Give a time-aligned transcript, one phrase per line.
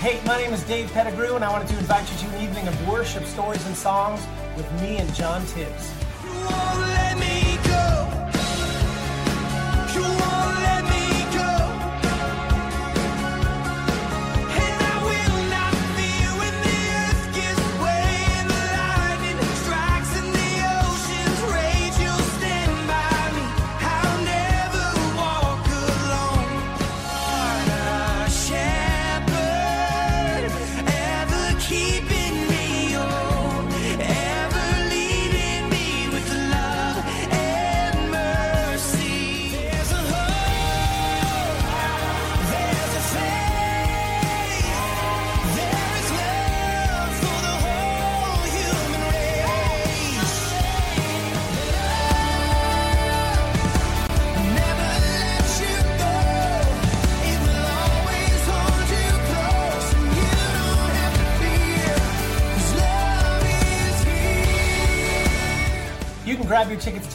[0.00, 2.66] Hey, my name is Dave Pettigrew, and I wanted to invite you to an evening
[2.66, 4.26] of worship, stories, and songs
[4.56, 5.92] with me and John Tibbs.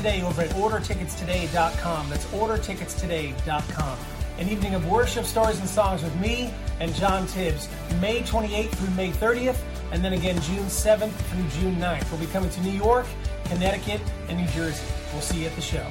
[0.05, 2.09] Today over at orderticketstoday.com.
[2.11, 3.97] That's orderticketstoday.com.
[4.37, 7.67] An evening of worship, stories, and songs with me and John Tibbs,
[7.99, 9.57] May 28th through May 30th,
[9.91, 12.11] and then again June 7th through June 9th.
[12.11, 13.07] We'll be coming to New York,
[13.45, 14.85] Connecticut, and New Jersey.
[15.11, 15.87] We'll see you at the show.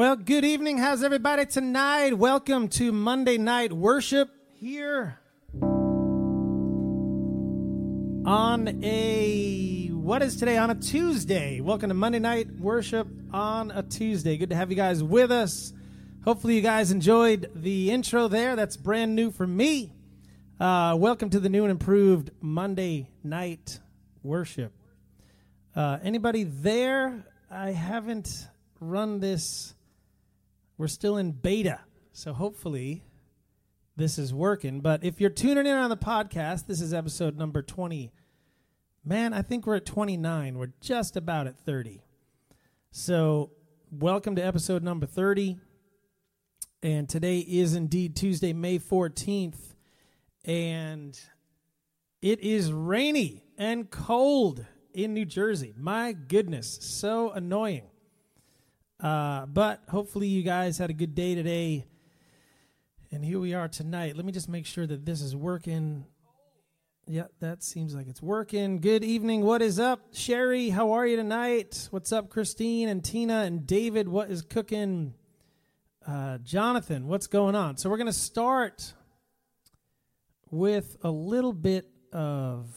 [0.00, 0.78] Well, good evening.
[0.78, 2.16] How's everybody tonight?
[2.16, 5.18] Welcome to Monday Night Worship here
[8.24, 11.60] on a what is today on a Tuesday.
[11.60, 14.38] Welcome to Monday Night Worship on a Tuesday.
[14.38, 15.74] Good to have you guys with us.
[16.24, 18.56] Hopefully, you guys enjoyed the intro there.
[18.56, 19.92] That's brand new for me.
[20.58, 23.80] Uh, welcome to the new and improved Monday Night
[24.22, 24.72] Worship.
[25.76, 27.22] Uh, anybody there?
[27.50, 28.48] I haven't
[28.80, 29.74] run this.
[30.80, 33.04] We're still in beta, so hopefully
[33.96, 34.80] this is working.
[34.80, 38.10] But if you're tuning in on the podcast, this is episode number 20.
[39.04, 40.56] Man, I think we're at 29.
[40.56, 42.02] We're just about at 30.
[42.92, 43.50] So,
[43.92, 45.58] welcome to episode number 30.
[46.82, 49.74] And today is indeed Tuesday, May 14th.
[50.46, 51.20] And
[52.22, 54.64] it is rainy and cold
[54.94, 55.74] in New Jersey.
[55.76, 57.90] My goodness, so annoying.
[59.02, 61.86] Uh, but hopefully, you guys had a good day today.
[63.10, 64.14] And here we are tonight.
[64.14, 66.04] Let me just make sure that this is working.
[67.06, 68.78] Yeah, that seems like it's working.
[68.80, 69.40] Good evening.
[69.40, 70.68] What is up, Sherry?
[70.68, 71.88] How are you tonight?
[71.90, 74.06] What's up, Christine and Tina and David?
[74.06, 75.14] What is cooking?
[76.06, 77.78] Uh, Jonathan, what's going on?
[77.78, 78.94] So, we're going to start
[80.50, 82.68] with a little bit of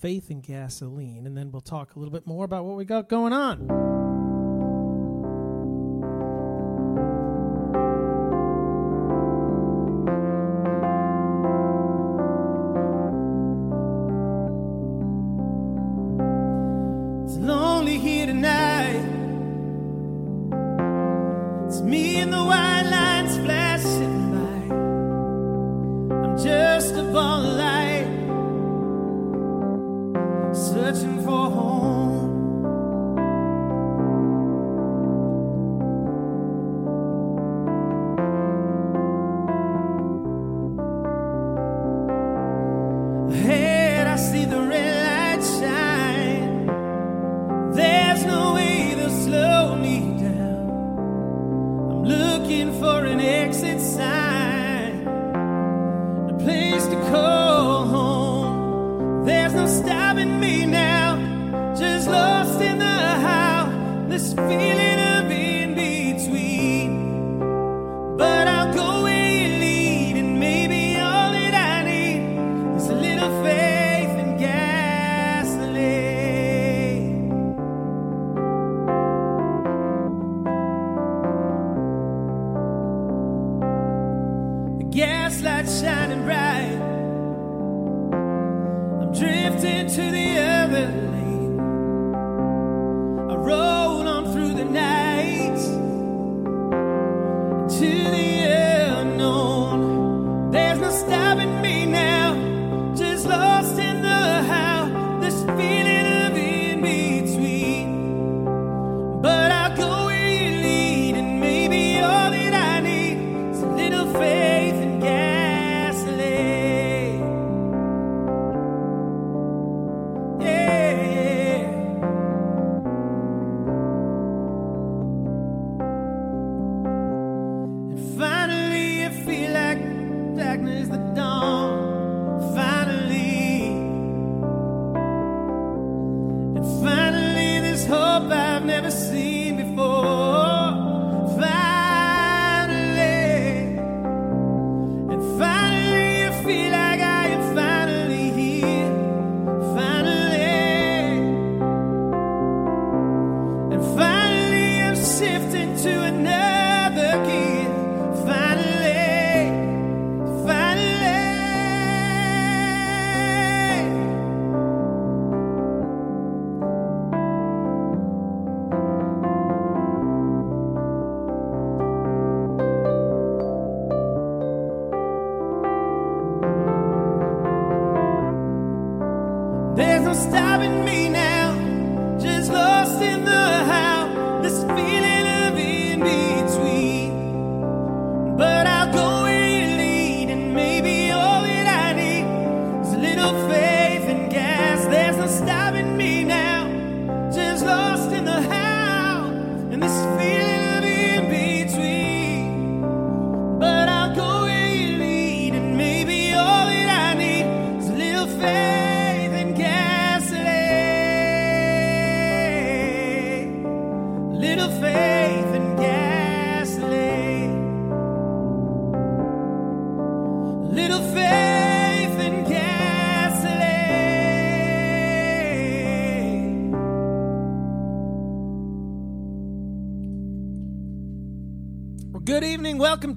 [0.00, 3.08] faith and gasoline, and then we'll talk a little bit more about what we got
[3.08, 4.09] going on.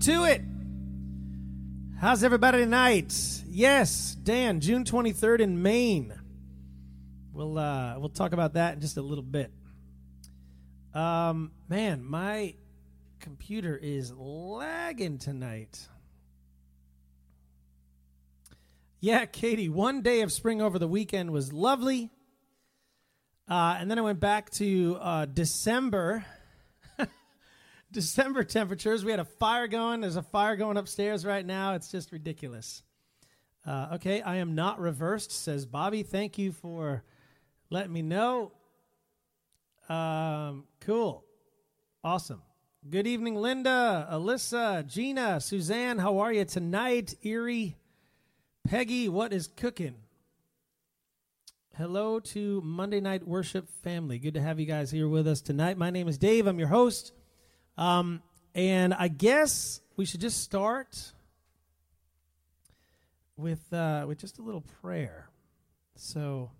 [0.04, 0.42] To it.
[1.98, 3.14] How's everybody tonight?
[3.48, 6.14] Yes, Dan, June 23rd in Maine.
[7.32, 9.50] We'll uh, we'll talk about that in just a little bit.
[10.94, 12.56] Um, man, my
[13.22, 15.88] computer is lagging tonight.
[19.00, 22.12] Yeah, Katie, one day of spring over the weekend was lovely.
[23.50, 26.26] Uh, and then I went back to uh, December.
[27.94, 29.06] December temperatures.
[29.06, 30.02] We had a fire going.
[30.02, 31.76] There's a fire going upstairs right now.
[31.76, 32.84] It's just ridiculous.
[33.66, 36.04] Uh, okay, I am not reversed, says Bobby.
[36.04, 37.04] Thank you for
[37.70, 38.52] letting me know.
[39.88, 41.24] Um, cool.
[42.04, 42.42] Awesome.
[42.90, 46.00] Good evening, Linda, Alyssa, Gina, Suzanne.
[46.00, 47.16] How are you tonight?
[47.24, 47.78] Erie,
[48.68, 49.96] Peggy, what is cooking?
[51.78, 54.20] Hello to Monday Night Worship family.
[54.20, 55.78] Good to have you guys here with us tonight.
[55.78, 56.46] My name is Dave.
[56.46, 57.14] I'm your host.
[57.78, 58.22] Um,
[58.54, 61.14] and I guess we should just start
[63.38, 65.30] with uh, with just a little prayer.
[65.96, 66.52] So,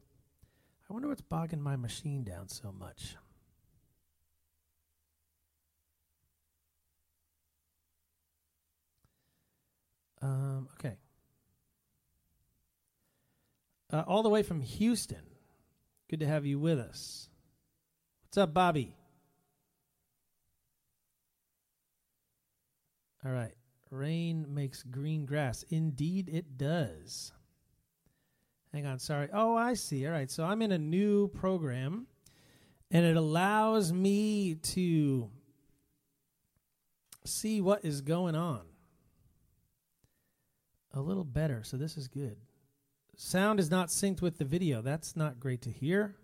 [0.90, 3.16] I wonder what's bogging my machine down so much.
[10.22, 10.96] Um, okay.
[13.92, 15.22] Uh, all the way from Houston.
[16.10, 17.30] Good to have you with us.
[18.24, 18.96] What's up, Bobby?
[23.26, 23.54] All right.
[23.90, 25.64] Rain makes green grass.
[25.70, 27.32] Indeed, it does.
[28.74, 29.00] Hang on.
[29.00, 29.30] Sorry.
[29.32, 30.06] Oh, I see.
[30.08, 30.30] All right.
[30.30, 32.08] So I'm in a new program,
[32.92, 35.30] and it allows me to
[37.24, 38.62] see what is going on
[40.94, 41.62] a little better.
[41.64, 42.38] So this is good.
[43.16, 44.82] Sound is not synced with the video.
[44.82, 46.16] That's not great to hear.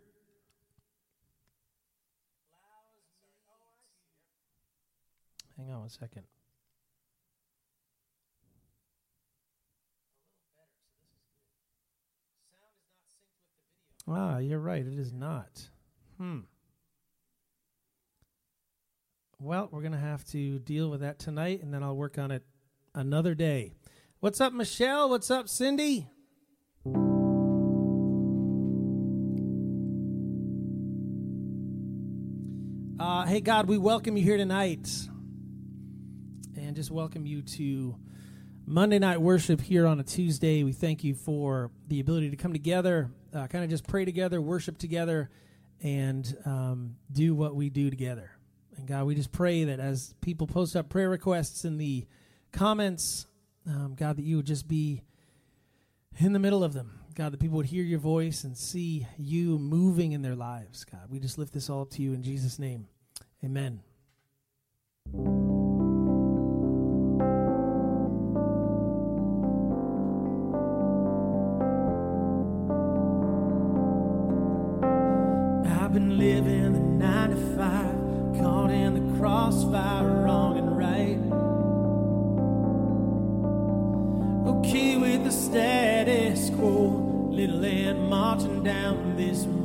[5.57, 6.23] Hang on one second.
[14.11, 14.85] Ah, you're right.
[14.85, 15.69] It is not.
[16.17, 16.39] Hmm.
[19.39, 22.31] Well, we're going to have to deal with that tonight, and then I'll work on
[22.31, 22.43] it
[22.95, 23.73] another day.
[24.19, 25.09] What's up, Michelle?
[25.09, 26.07] What's up, Cindy?
[32.99, 34.89] Uh, hey, God, we welcome you here tonight.
[36.57, 37.95] And just welcome you to
[38.65, 40.63] Monday night worship here on a Tuesday.
[40.63, 44.41] We thank you for the ability to come together, uh, kind of just pray together,
[44.41, 45.29] worship together,
[45.81, 48.31] and um, do what we do together.
[48.77, 52.05] And God, we just pray that as people post up prayer requests in the
[52.51, 53.27] comments,
[53.67, 55.03] um, God, that you would just be
[56.17, 56.99] in the middle of them.
[57.15, 60.85] God, that people would hear your voice and see you moving in their lives.
[60.85, 62.87] God, we just lift this all up to you in Jesus' name.
[63.43, 63.81] Amen.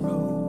[0.05, 0.44] Road.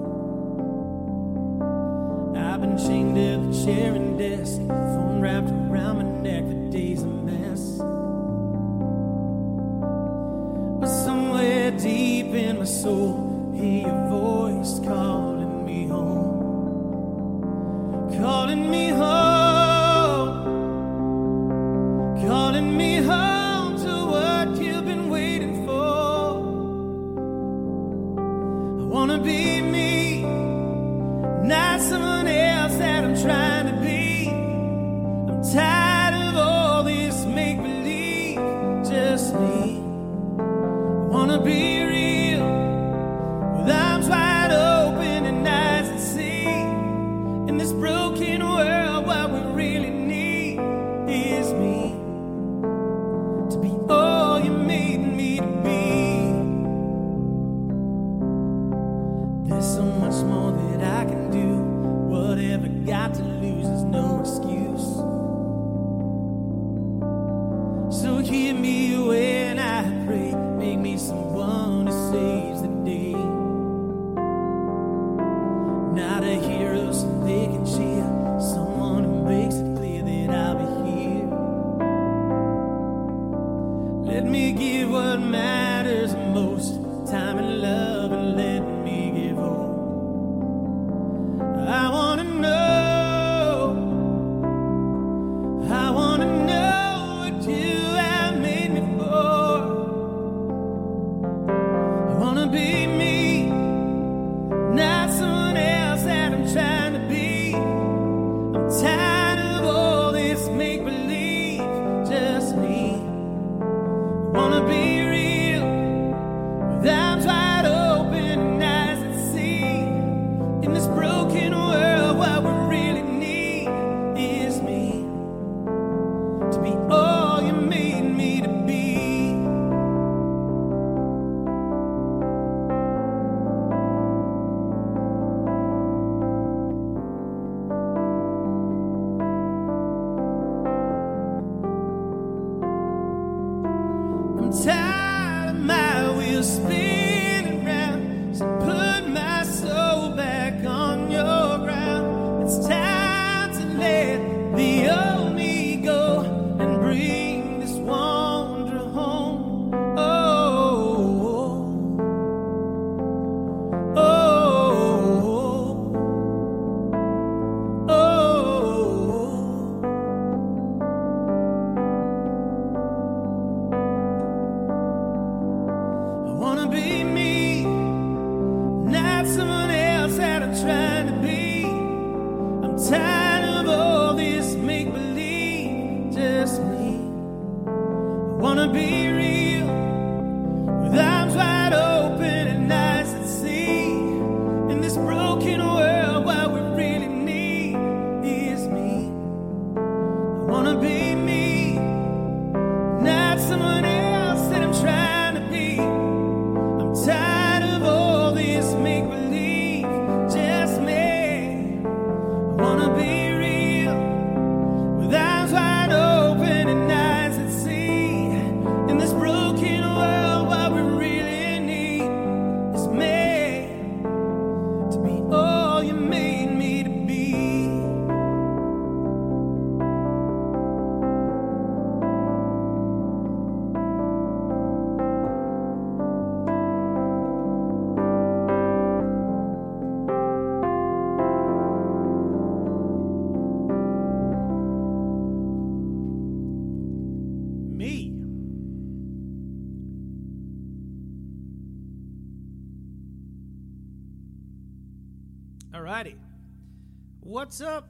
[257.46, 257.88] What's up,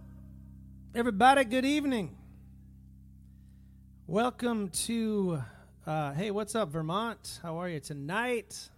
[0.93, 1.45] everybody?
[1.45, 2.17] Good evening.
[4.05, 5.43] Welcome to,
[5.87, 7.39] uh, hey, what's up, Vermont?
[7.41, 8.69] How are you tonight?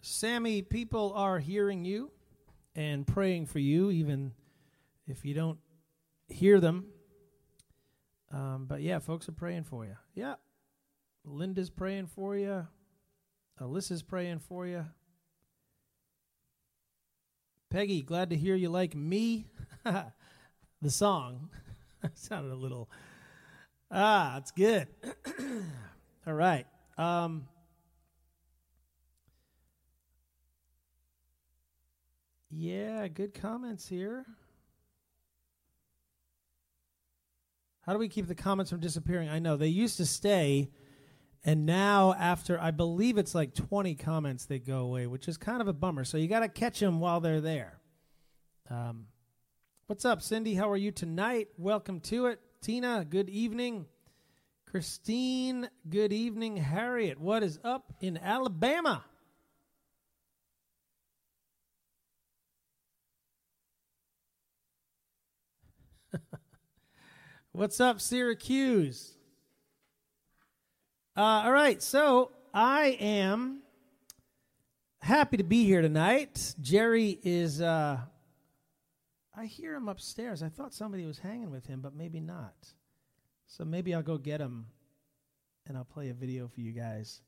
[0.00, 2.10] Sammy, people are hearing you
[2.74, 4.32] and praying for you, even
[5.06, 5.60] if you don't
[6.26, 6.86] hear them.
[8.32, 9.96] Um, but yeah, folks are praying for you.
[10.16, 10.34] Yeah.
[11.24, 12.66] Linda's praying for you.
[13.60, 14.86] Alyssa's praying for you.
[17.70, 19.46] Peggy, glad to hear you like me.
[19.84, 21.50] the song
[22.14, 22.90] sounded a little.
[23.92, 24.88] Ah, it's good.
[26.26, 26.66] All right.
[26.98, 27.46] Um,
[32.50, 34.26] yeah, good comments here.
[37.82, 39.28] How do we keep the comments from disappearing?
[39.28, 40.70] I know they used to stay
[41.44, 45.60] and now after I believe it's like 20 comments, they go away, which is kind
[45.60, 46.04] of a bummer.
[46.04, 47.78] So you got to catch them while they're there.
[48.68, 49.06] Um,
[49.86, 50.54] what's up, Cindy?
[50.54, 51.48] How are you tonight?
[51.56, 52.40] Welcome to it.
[52.60, 53.86] Tina, good evening.
[54.66, 56.58] Christine, good evening.
[56.58, 59.04] Harriet, what is up in Alabama?
[67.52, 69.16] What's up, Syracuse?
[71.20, 73.58] Uh, all right, so I am
[75.00, 76.54] happy to be here tonight.
[76.62, 77.98] Jerry is, uh,
[79.36, 80.42] I hear him upstairs.
[80.42, 82.54] I thought somebody was hanging with him, but maybe not.
[83.48, 84.68] So maybe I'll go get him
[85.66, 87.20] and I'll play a video for you guys.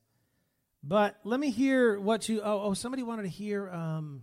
[0.82, 4.22] But let me hear what you, oh, oh somebody wanted to hear, um,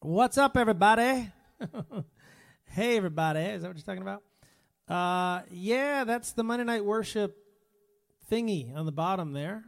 [0.00, 1.30] what's up, everybody?
[2.64, 3.42] hey, everybody.
[3.42, 4.24] Is that what you're talking about?
[4.88, 7.43] Uh, yeah, that's the Monday night worship
[8.30, 9.64] thingy on the bottom there.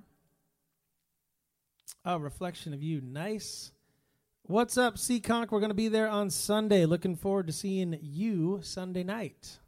[2.05, 3.01] A reflection of you.
[3.01, 3.73] Nice.
[4.43, 5.51] What's up, Seekonk?
[5.51, 6.87] We're going to be there on Sunday.
[6.87, 9.59] Looking forward to seeing you Sunday night.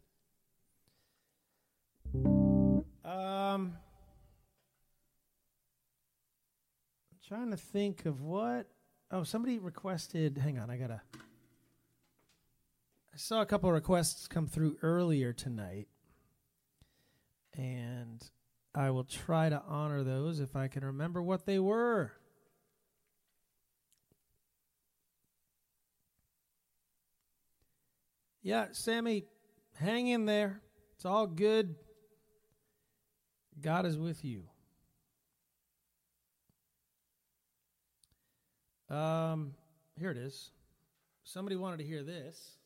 [2.14, 2.34] Um,
[3.04, 3.76] I'm
[7.26, 8.66] trying to think of what.
[9.10, 10.38] Oh, somebody requested.
[10.38, 11.00] Hang on, I gotta.
[13.12, 15.88] I saw a couple requests come through earlier tonight,
[17.54, 18.22] and
[18.74, 22.12] I will try to honor those if I can remember what they were.
[28.42, 29.24] Yeah, Sammy,
[29.74, 30.60] hang in there.
[30.94, 31.74] It's all good.
[33.60, 34.44] God is with you.
[38.88, 39.54] Um,
[39.98, 40.50] here it is.
[41.24, 42.56] Somebody wanted to hear this.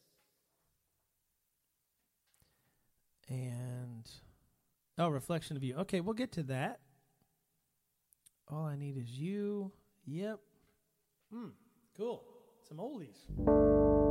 [3.28, 4.08] And
[4.98, 5.76] oh, reflection of you.
[5.76, 6.80] Okay, we'll get to that.
[8.48, 9.72] All I need is you.
[10.06, 10.38] Yep.
[11.32, 11.48] Hmm.
[11.96, 12.22] Cool.
[12.68, 14.01] Some oldies.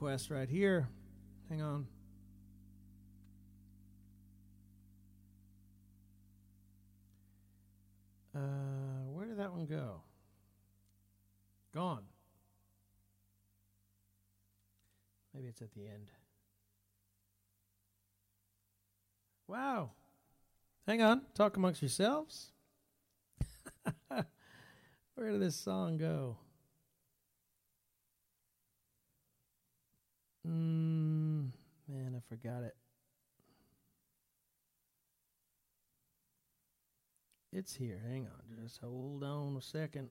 [0.00, 0.88] Request right here.
[1.50, 1.86] Hang on.
[8.34, 10.00] Uh, where did that one go?
[11.74, 12.04] Gone.
[15.34, 16.10] Maybe it's at the end.
[19.46, 19.90] Wow.
[20.86, 21.20] Hang on.
[21.34, 22.52] Talk amongst yourselves.
[24.08, 26.38] Where did this song go?
[30.46, 31.50] Mm,
[31.88, 32.74] man, I forgot it.
[37.52, 38.00] It's here.
[38.08, 38.62] Hang on.
[38.62, 40.08] Just hold on a second.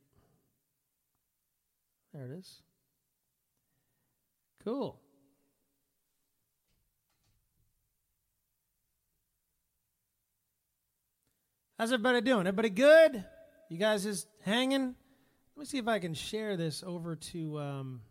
[2.13, 2.61] There it is.
[4.63, 4.99] Cool.
[11.77, 12.41] How's everybody doing?
[12.41, 13.23] Everybody good?
[13.69, 14.95] You guys just hanging?
[15.55, 17.59] Let me see if I can share this over to.
[17.59, 18.01] Um,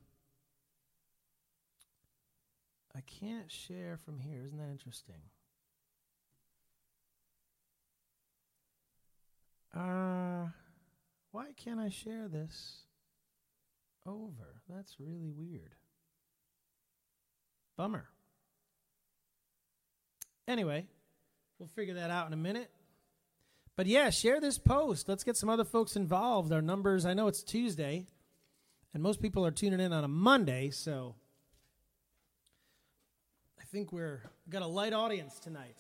[2.99, 4.43] I can't share from here.
[4.45, 5.23] Isn't that interesting?
[9.73, 10.49] Uh,
[11.31, 12.79] why can't I share this
[14.05, 14.63] over?
[14.69, 15.77] That's really weird.
[17.77, 18.09] Bummer.
[20.49, 20.87] Anyway,
[21.61, 22.69] we'll figure that out in a minute.
[23.77, 25.09] But yeah, share this post.
[25.09, 26.53] Let's get some other folks involved.
[26.53, 28.09] Our numbers, I know it's Tuesday,
[28.93, 31.15] and most people are tuning in on a Monday, so
[33.71, 35.77] think we're got a light audience tonight.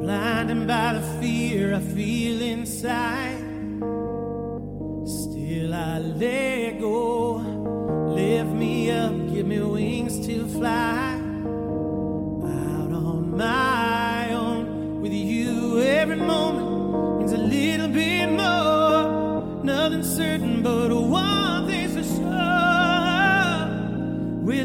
[0.00, 3.38] blinded by the fear I feel inside.
[5.04, 6.59] Still, I let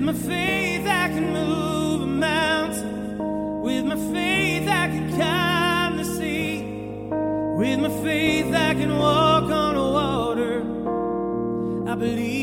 [0.06, 3.18] my faith, I can move a mountain.
[3.64, 6.62] With my faith, I can calm the sea.
[7.58, 10.60] With my faith, I can walk on water.
[11.90, 12.35] I believe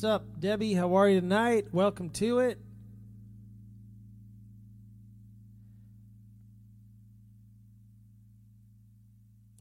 [0.00, 0.72] What's up, Debbie?
[0.72, 1.66] How are you tonight?
[1.72, 2.58] Welcome to it.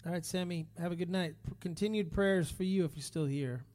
[0.06, 1.36] All right, Sammy, have a good night.
[1.46, 3.66] P- continued prayers for you if you're still here.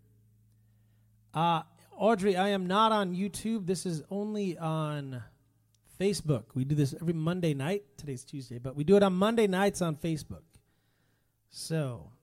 [1.35, 1.65] Uh,
[1.99, 3.67] Audrey, I am not on YouTube.
[3.67, 5.23] This is only on
[6.01, 6.45] Facebook.
[6.55, 7.83] We do this every Monday night.
[7.99, 10.45] Today's Tuesday, but we do it on Monday nights on Facebook.
[11.51, 12.14] So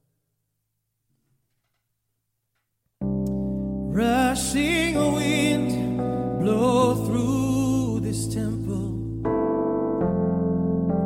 [3.93, 5.97] Rushing wind
[6.39, 8.93] blow through this temple,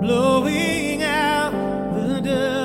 [0.02, 1.52] blowing out
[1.96, 2.65] the dust.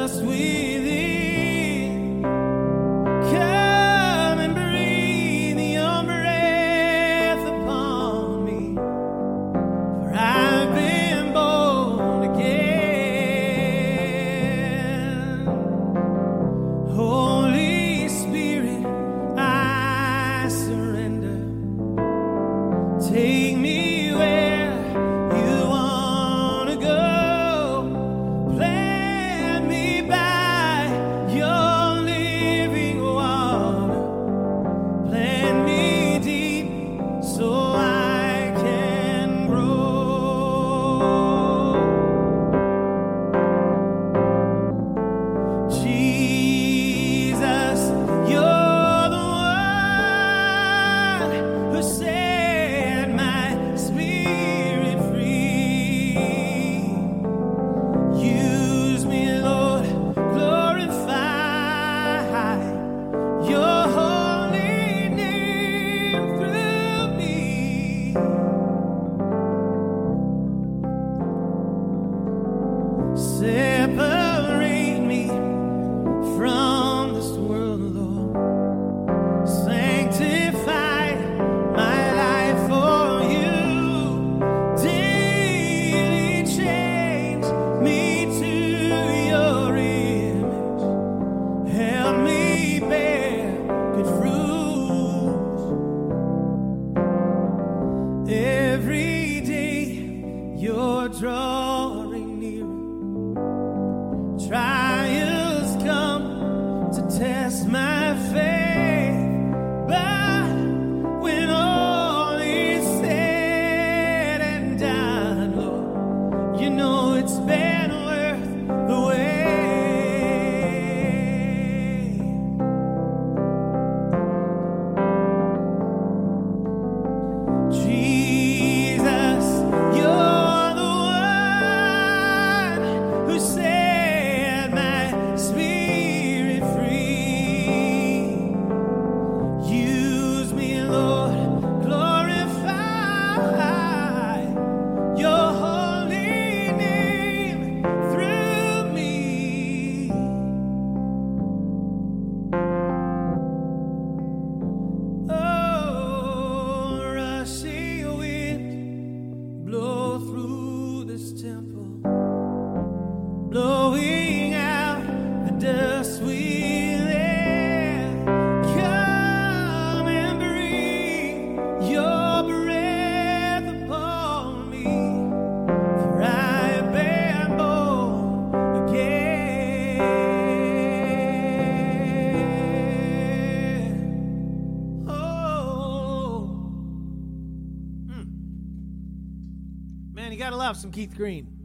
[190.76, 191.56] Some Keith Green.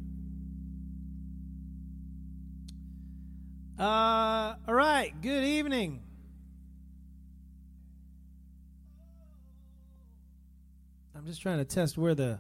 [3.77, 5.13] Uh, all right.
[5.21, 6.01] Good evening.
[11.15, 12.39] I'm just trying to test where the.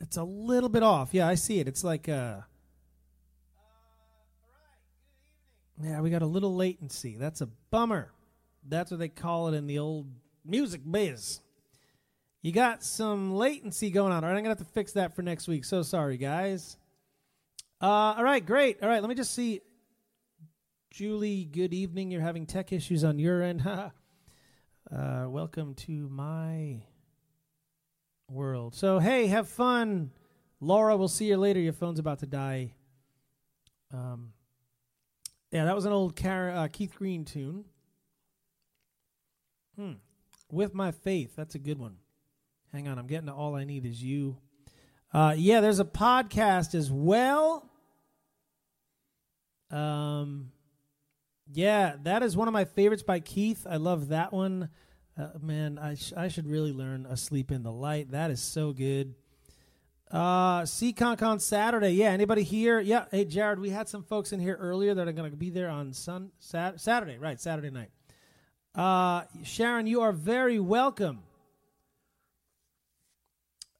[0.00, 1.12] It's a little bit off.
[1.12, 1.68] Yeah, I see it.
[1.68, 2.38] It's like uh.
[5.82, 7.16] Yeah, we got a little latency.
[7.16, 8.12] That's a bummer.
[8.66, 10.06] That's what they call it in the old
[10.44, 11.40] music biz.
[12.40, 14.22] You got some latency going on.
[14.22, 15.64] All right, I'm going to have to fix that for next week.
[15.64, 16.76] So sorry, guys.
[17.80, 18.78] Uh, all right, great.
[18.80, 19.60] All right, let me just see.
[20.90, 22.10] Julie, good evening.
[22.10, 23.66] You're having tech issues on your end.
[23.66, 23.90] uh,
[25.28, 26.82] welcome to my
[28.30, 28.74] world.
[28.76, 30.12] So, hey, have fun.
[30.60, 31.60] Laura, we'll see you later.
[31.60, 32.72] Your phone's about to die.
[33.92, 34.32] Um,
[35.50, 37.64] yeah, that was an old Car- uh, Keith Green tune.
[39.76, 39.94] Hmm.
[40.52, 41.34] With my faith.
[41.36, 41.96] That's a good one.
[42.72, 44.36] Hang on, I'm getting to all I need is you.
[45.12, 47.68] Uh, yeah, there's a podcast as well.
[49.70, 50.50] Um,
[51.52, 53.66] yeah, that is one of my favorites by Keith.
[53.68, 54.68] I love that one.
[55.18, 58.72] Uh, man, I sh- I should really learn "Asleep in the Light." That is so
[58.72, 59.14] good.
[60.10, 61.90] Uh, CConCon Saturday.
[61.90, 62.80] Yeah, anybody here?
[62.80, 63.06] Yeah.
[63.10, 65.68] Hey, Jared, we had some folks in here earlier that are going to be there
[65.68, 67.40] on Sun Sat- Saturday, right?
[67.40, 67.90] Saturday night.
[68.74, 71.20] Uh, Sharon, you are very welcome.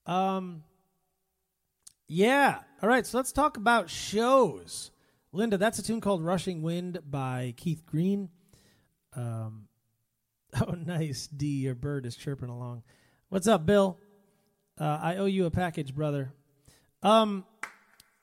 [0.09, 0.65] Um,
[2.09, 2.61] yeah.
[2.83, 3.07] All right.
[3.07, 4.91] So let's talk about shows.
[5.33, 8.31] Linda, that's a tune called "Rushing Wind" by Keith Green.
[9.15, 9.69] Um,
[10.67, 11.27] oh, nice.
[11.27, 12.83] D, your bird is chirping along.
[13.29, 13.99] What's up, Bill?
[14.81, 16.33] Uh, I owe you a package, brother.
[17.03, 17.45] Um,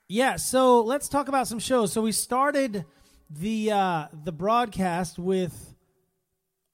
[0.08, 0.36] yeah.
[0.36, 1.92] So let's talk about some shows.
[1.92, 2.84] So we started
[3.30, 5.74] the uh, the broadcast with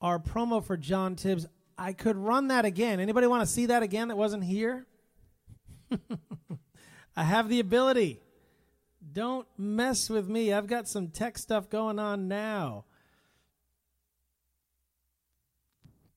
[0.01, 1.45] our promo for John Tibbs.
[1.77, 2.99] I could run that again.
[2.99, 4.87] Anybody want to see that again that wasn't here?
[7.15, 8.21] I have the ability.
[9.11, 10.53] Don't mess with me.
[10.53, 12.85] I've got some tech stuff going on now.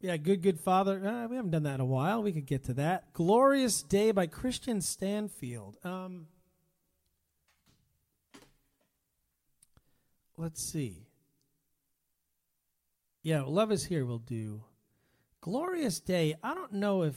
[0.01, 1.05] Yeah, good, good father.
[1.05, 2.23] Uh, we haven't done that in a while.
[2.23, 3.13] We could get to that.
[3.13, 5.85] Glorious Day by Kristian Stanfill.
[5.85, 6.27] Um,
[10.37, 11.07] let's see.
[13.23, 14.63] Yeah, Love is Here will do.
[15.41, 16.37] Glorious Day.
[16.43, 17.17] I don't know if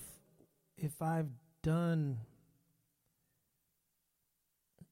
[0.77, 1.29] if I've
[1.61, 2.17] done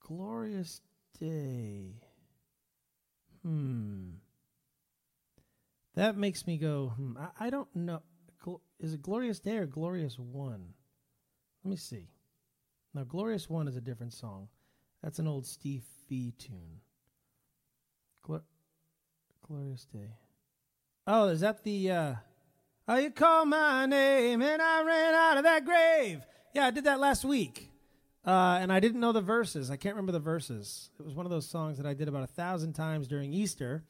[0.08, 0.80] Glorious
[1.20, 2.02] Day.
[3.43, 4.12] Hmm.
[5.96, 8.02] That makes me go, hmm, I, I don't know.
[8.41, 10.74] Gl- Is it Glorious Day or Glorious One?
[11.63, 12.08] Let me see.
[12.93, 14.48] Now, Glorious One is a different song.
[15.04, 16.80] That's an old Steve Fee tune.
[18.24, 18.44] Glo-
[19.46, 20.15] Glorious Day.
[21.06, 21.92] Oh, is that the.
[21.92, 22.15] Uh,
[22.88, 26.21] oh, you called my name and I ran out of that grave.
[26.54, 27.71] Yeah, I did that last week.
[28.28, 29.71] Uh, and I didn't know the verses.
[29.71, 30.90] I can't remember the verses.
[31.00, 33.86] It was one of those songs that I did about a thousand times during Easter.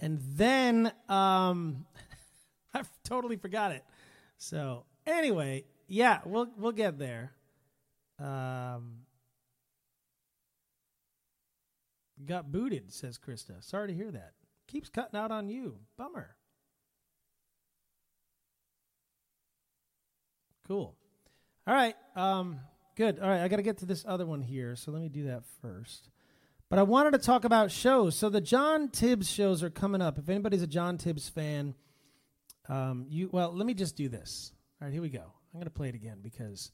[0.00, 1.86] And then um,
[2.74, 3.84] I totally forgot it.
[4.36, 7.34] So anyway, yeah, we'll we'll get there.
[8.18, 9.02] Um,
[12.26, 13.62] got booted, says Krista.
[13.62, 14.32] Sorry to hear that.
[14.66, 15.76] Keeps cutting out on you.
[15.96, 16.34] Bummer.
[20.66, 20.96] Cool.
[21.64, 21.94] All right.
[22.16, 22.58] Um,
[22.96, 23.18] good.
[23.18, 23.42] All right.
[23.42, 24.76] I got to get to this other one here.
[24.76, 26.08] So let me do that first.
[26.68, 28.16] But I wanted to talk about shows.
[28.16, 30.18] So the John Tibbs shows are coming up.
[30.18, 31.74] If anybody's a John Tibbs fan,
[32.68, 34.52] um, you well, let me just do this.
[34.80, 35.20] All right, here we go.
[35.20, 36.72] I'm going to play it again because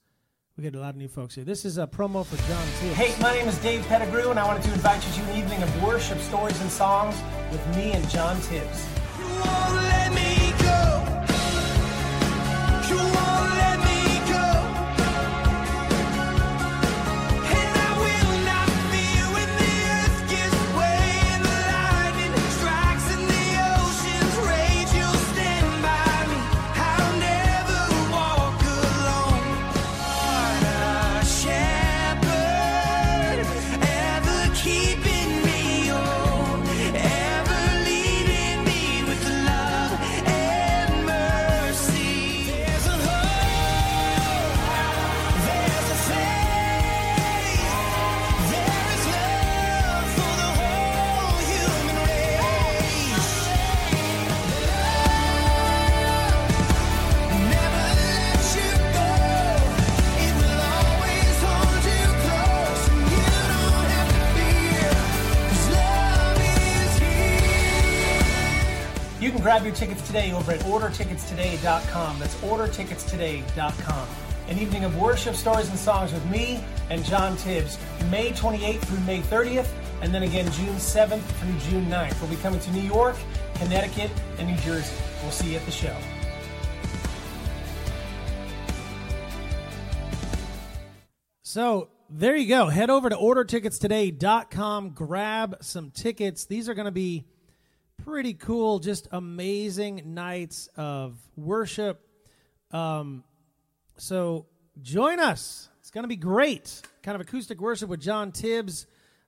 [0.57, 1.45] we get a lot of new folks here.
[1.45, 2.95] This is a promo for John Tibbs.
[2.95, 5.63] Hey, my name is Dave Pettigrew, and I wanted to invite you to an evening
[5.63, 7.17] of worship, stories, and songs
[7.51, 8.87] with me and John Tibbs.
[69.69, 72.19] Your tickets today over at orderticketstoday.com.
[72.19, 74.09] That's orderticketstoday.com.
[74.49, 77.79] an evening of worship, stories, and songs with me and John Tibbs,
[78.11, 79.69] May 28th through May 30th,
[80.01, 82.19] and then again June 7th through June 9th.
[82.19, 83.15] We'll be coming to New York,
[83.57, 84.97] Connecticut, and New Jersey.
[85.21, 85.95] We'll see you at the show.
[91.43, 92.69] So there you go.
[92.69, 96.47] Head over to orderticketstoday.com, grab some tickets.
[96.47, 97.27] These are going to be
[98.09, 102.01] pretty cool, just amazing nights of worship.
[102.71, 103.23] Um,
[103.99, 104.47] so
[104.81, 105.69] join us.
[105.81, 106.81] It's going to be great.
[107.03, 108.87] Kind of acoustic worship with John Tibbs.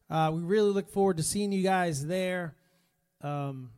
[0.09, 2.55] Uh, we really look forward to seeing you guys there.
[3.21, 3.69] Um,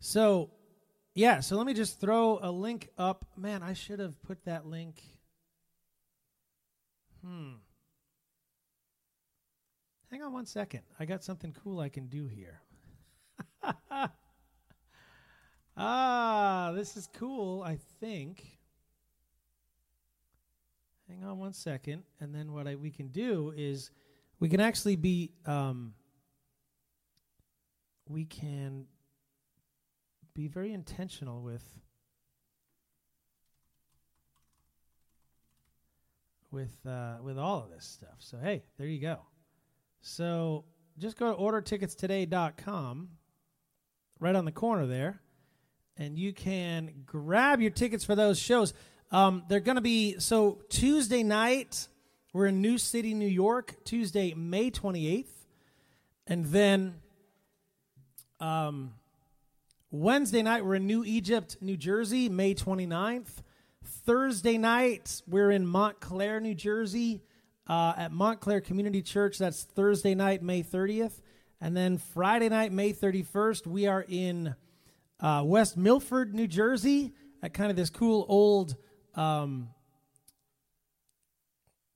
[0.00, 0.50] so
[1.14, 3.26] yeah, so let me just throw a link up.
[3.36, 5.02] Man, I should have put that link.
[7.22, 7.56] Hmm.
[10.10, 10.80] Hang on one second.
[11.00, 12.60] I got something cool I can do here.
[15.76, 18.58] ah, this is cool, I think.
[21.08, 22.04] Hang on one second.
[22.20, 23.90] And then what I, we can do is
[24.38, 25.32] we can actually be.
[25.44, 25.94] Um,
[28.08, 28.86] we can
[30.34, 31.64] be very intentional with
[36.50, 38.16] with uh, with all of this stuff.
[38.18, 39.20] So hey, there you go.
[40.08, 40.64] So
[40.98, 43.08] just go to orderticketstoday.com
[44.20, 45.20] right on the corner there
[45.96, 48.72] and you can grab your tickets for those shows.
[49.10, 51.88] Um, they're going to be so Tuesday night
[52.32, 55.26] we're in New City, New York, Tuesday, May 28th.
[56.28, 56.94] And then
[58.38, 58.94] um,
[59.90, 63.42] Wednesday night, we're in New Egypt, New Jersey, May 29th.
[63.82, 67.22] Thursday night, we're in Montclair, New Jersey,
[67.66, 69.38] uh, at Montclair Community Church.
[69.38, 71.20] That's Thursday night, May 30th.
[71.60, 74.54] And then Friday night, May 31st, we are in
[75.20, 77.12] uh, West Milford, New Jersey,
[77.42, 78.76] at kind of this cool old,
[79.14, 79.70] um,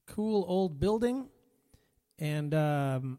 [0.07, 1.29] cool old building.
[2.19, 3.19] And um,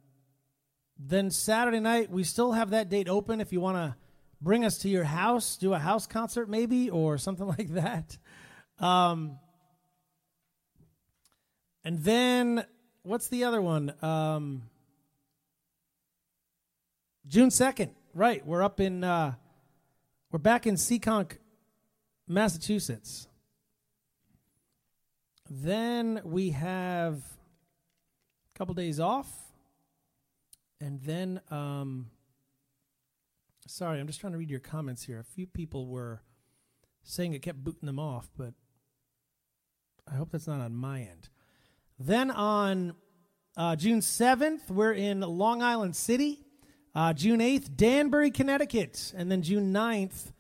[0.98, 3.96] then Saturday night, we still have that date open if you want to
[4.42, 8.18] bring us to your house, do a house concert maybe, or something like that.
[8.80, 9.38] Um,
[11.84, 12.66] and then
[13.04, 13.94] what's the other one?
[14.02, 14.64] Um,
[17.28, 17.92] June 2nd.
[18.14, 18.46] Right.
[18.46, 19.36] We're up in, uh,
[20.32, 21.38] we're back in Seekonk,
[22.28, 23.28] Massachusetts.
[25.50, 29.28] Then we have a couple days off.
[30.80, 32.10] And then, um,
[33.68, 35.20] sorry, I'm just trying to read your comments here.
[35.20, 36.22] A few people were
[37.04, 38.54] saying it kept booting them off, but
[40.12, 41.30] I hope that's not on my end.
[42.06, 42.96] Then on
[43.56, 46.40] uh, June 7th, we're in Long Island City.
[46.96, 49.14] Uh, June 8th, Danbury, Connecticut.
[49.16, 50.32] And then June 9th,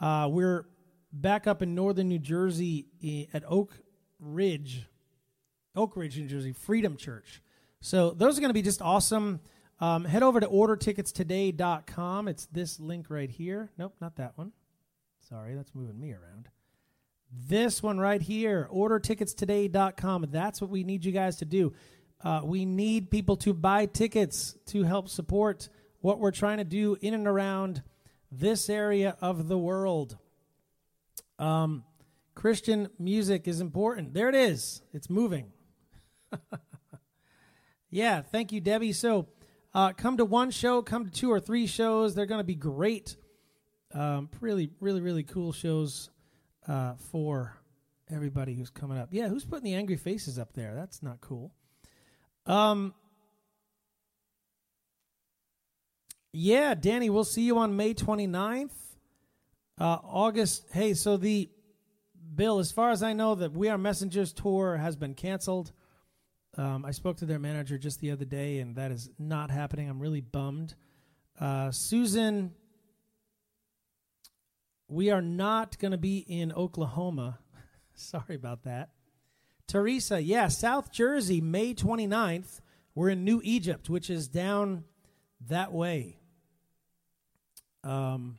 [0.00, 0.66] uh, we're
[1.12, 3.78] back up in northern New Jersey at Oak
[4.18, 4.88] Ridge,
[5.76, 7.40] Oak Ridge, New Jersey, Freedom Church.
[7.80, 9.38] So those are going to be just awesome.
[9.78, 12.26] Um, head over to orderticketstoday.com.
[12.26, 13.70] It's this link right here.
[13.78, 14.50] Nope, not that one.
[15.28, 16.48] Sorry, that's moving me around.
[17.36, 20.26] This one right here, orderticketstoday.com.
[20.30, 21.72] That's what we need you guys to do.
[22.22, 25.68] Uh, we need people to buy tickets to help support
[26.00, 27.82] what we're trying to do in and around
[28.30, 30.16] this area of the world.
[31.38, 31.84] Um,
[32.34, 34.14] Christian music is important.
[34.14, 34.82] There it is.
[34.92, 35.52] It's moving.
[37.90, 38.92] yeah, thank you, Debbie.
[38.92, 39.28] So
[39.74, 42.14] uh, come to one show, come to two or three shows.
[42.14, 43.16] They're going to be great.
[43.92, 46.10] Um, really, really, really cool shows
[46.68, 47.56] uh, for
[48.10, 49.08] everybody who's coming up.
[49.12, 50.74] Yeah, who's putting the angry faces up there?
[50.74, 51.52] That's not cool.
[52.46, 52.94] Um,
[56.36, 58.72] Yeah, Danny, we'll see you on May 29th.
[59.78, 60.64] Uh, August.
[60.72, 61.48] Hey, so the
[62.34, 65.70] Bill, as far as I know, that We Are Messengers tour has been canceled.
[66.56, 69.88] Um, I spoke to their manager just the other day, and that is not happening.
[69.88, 70.74] I'm really bummed.
[71.38, 72.50] Uh, Susan,
[74.88, 77.38] we are not going to be in Oklahoma.
[77.94, 78.90] Sorry about that.
[79.66, 82.60] Teresa, yeah, South Jersey, May 29th.
[82.94, 84.84] We're in New Egypt, which is down
[85.48, 86.18] that way.
[87.82, 88.38] Um,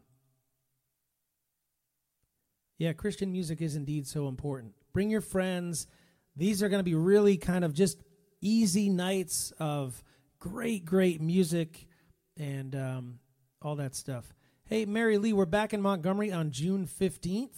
[2.77, 4.73] yeah, Christian music is indeed so important.
[4.93, 5.87] Bring your friends.
[6.35, 8.01] These are going to be really kind of just
[8.41, 10.03] easy nights of
[10.39, 11.87] great, great music
[12.37, 13.19] and um,
[13.61, 14.33] all that stuff.
[14.67, 17.55] Hey, Mary Lee, we're back in Montgomery on June 15th.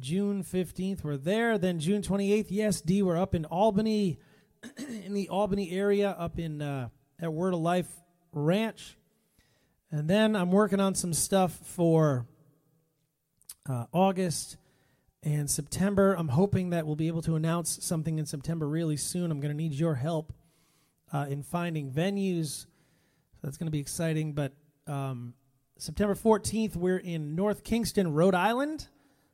[0.00, 1.58] June 15th, we're there.
[1.58, 4.18] Then June 28th, yes, D, we're up in Albany,
[4.78, 6.88] in the Albany area, up in uh,
[7.20, 7.88] at Word of Life
[8.32, 8.96] Ranch.
[9.90, 12.26] And then I'm working on some stuff for
[13.68, 14.56] uh, August,
[15.22, 16.14] and September.
[16.14, 19.30] I'm hoping that we'll be able to announce something in September really soon.
[19.30, 20.32] I'm going to need your help
[21.12, 22.66] uh, in finding venues.
[23.32, 24.32] So that's going to be exciting.
[24.32, 24.52] But
[24.86, 25.34] um,
[25.78, 28.88] September 14th, we're in North Kingstown, Rhode Island.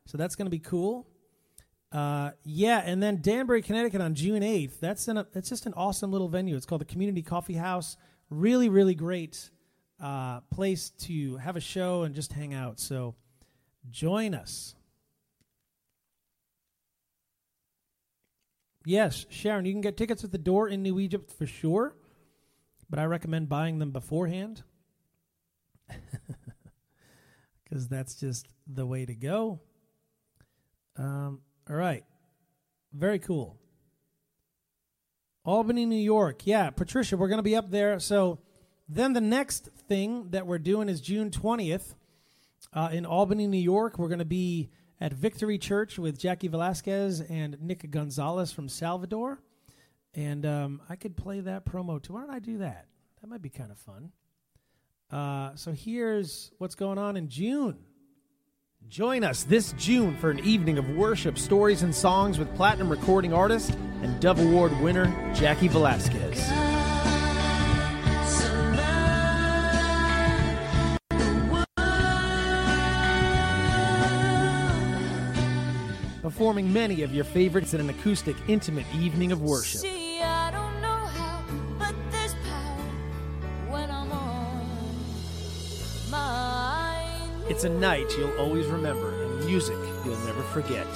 [0.05, 1.07] So that's going to be cool.
[1.91, 4.79] Uh, yeah, and then Danbury, Connecticut on June 8th.
[4.79, 6.55] That's an, that's just an awesome little venue.
[6.55, 7.97] It's called the Community Coffee House.
[8.29, 9.49] Really, really great
[10.01, 12.79] uh, place to have a show and just hang out.
[12.79, 13.15] So
[13.89, 14.75] join us.
[18.83, 21.95] Yes, Sharon, you can get tickets at the door in New Egypt for sure,
[22.89, 24.63] but I recommend buying them beforehand
[27.63, 29.59] because that's just the way to go.
[30.97, 32.03] Um, all right.
[32.93, 33.57] Very cool.
[35.43, 36.45] Albany, New York.
[36.45, 37.99] Yeah, Patricia, we're going to be up there.
[37.99, 38.39] So
[38.87, 41.95] then the next thing that we're doing is June 20th
[42.73, 43.97] uh, in Albany, New York.
[43.97, 44.69] We're going to be
[44.99, 49.41] at Victory Church with Jaci Velasquez and Nic Gonzales from Salvador.
[50.13, 52.13] And um, I could play that promo too.
[52.13, 52.85] Why don't I do that?
[53.21, 54.11] That might be kind of fun.
[55.11, 57.77] Uh, so here's what's going on in June.
[58.87, 63.33] Join us this June for an evening of worship, stories, and songs with platinum recording
[63.33, 66.41] artist and Dove Award winner Jaci Velasquez.
[76.21, 80.10] Performing many of your favorites in an acoustic, intimate evening of worship.
[87.51, 89.75] It's a night you'll always remember and music
[90.05, 90.87] you'll never forget.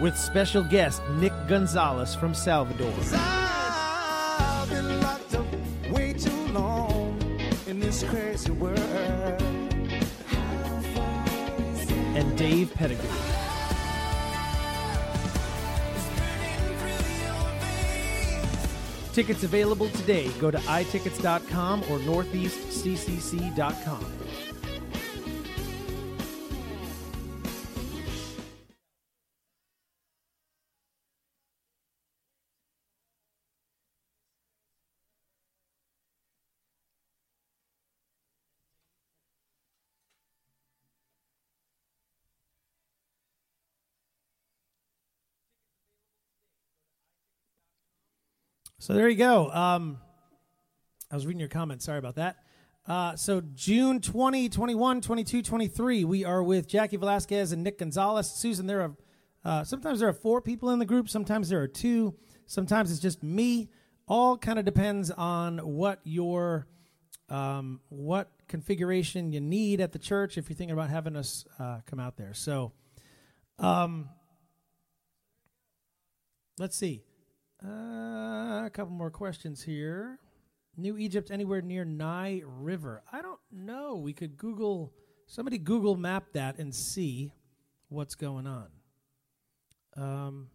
[0.00, 5.46] With special guest Nic Gonzales from Salvador I've been locked up
[5.90, 7.20] way too long
[7.66, 8.78] in this crazy world.
[12.14, 13.08] and Dave Pettigrew.
[19.12, 20.28] Tickets available today.
[20.38, 24.29] Go to itickets.com or northeastccc.com.
[48.80, 49.50] So there you go.
[49.50, 49.98] Um,
[51.10, 51.84] I was reading your comments.
[51.84, 52.36] Sorry about that.
[52.88, 58.34] Uh, so June 20, 21, 22, 23, we are with Jaci Velasquez and Nic Gonzales.
[58.34, 58.96] Susan, there are
[59.44, 61.10] uh, sometimes there are four people in the group.
[61.10, 62.14] Sometimes there are two.
[62.46, 63.68] Sometimes it's just me.
[64.08, 66.66] All kind of depends on what your
[67.28, 70.38] um, what configuration you need at the church.
[70.38, 72.72] If you're thinking about having us uh, come out there, so
[73.58, 74.08] um,
[76.58, 77.04] let's see.
[77.64, 80.18] Uh, a couple more questions here.
[80.76, 83.02] New Egypt anywhere near Nile River?
[83.12, 83.96] I don't know.
[83.96, 84.92] We could Google
[85.26, 87.32] somebody Google map that and see
[87.88, 88.68] what's going on.
[89.96, 90.48] Um,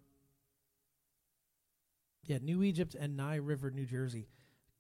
[2.23, 4.27] yeah, New Egypt and Nye River, New Jersey.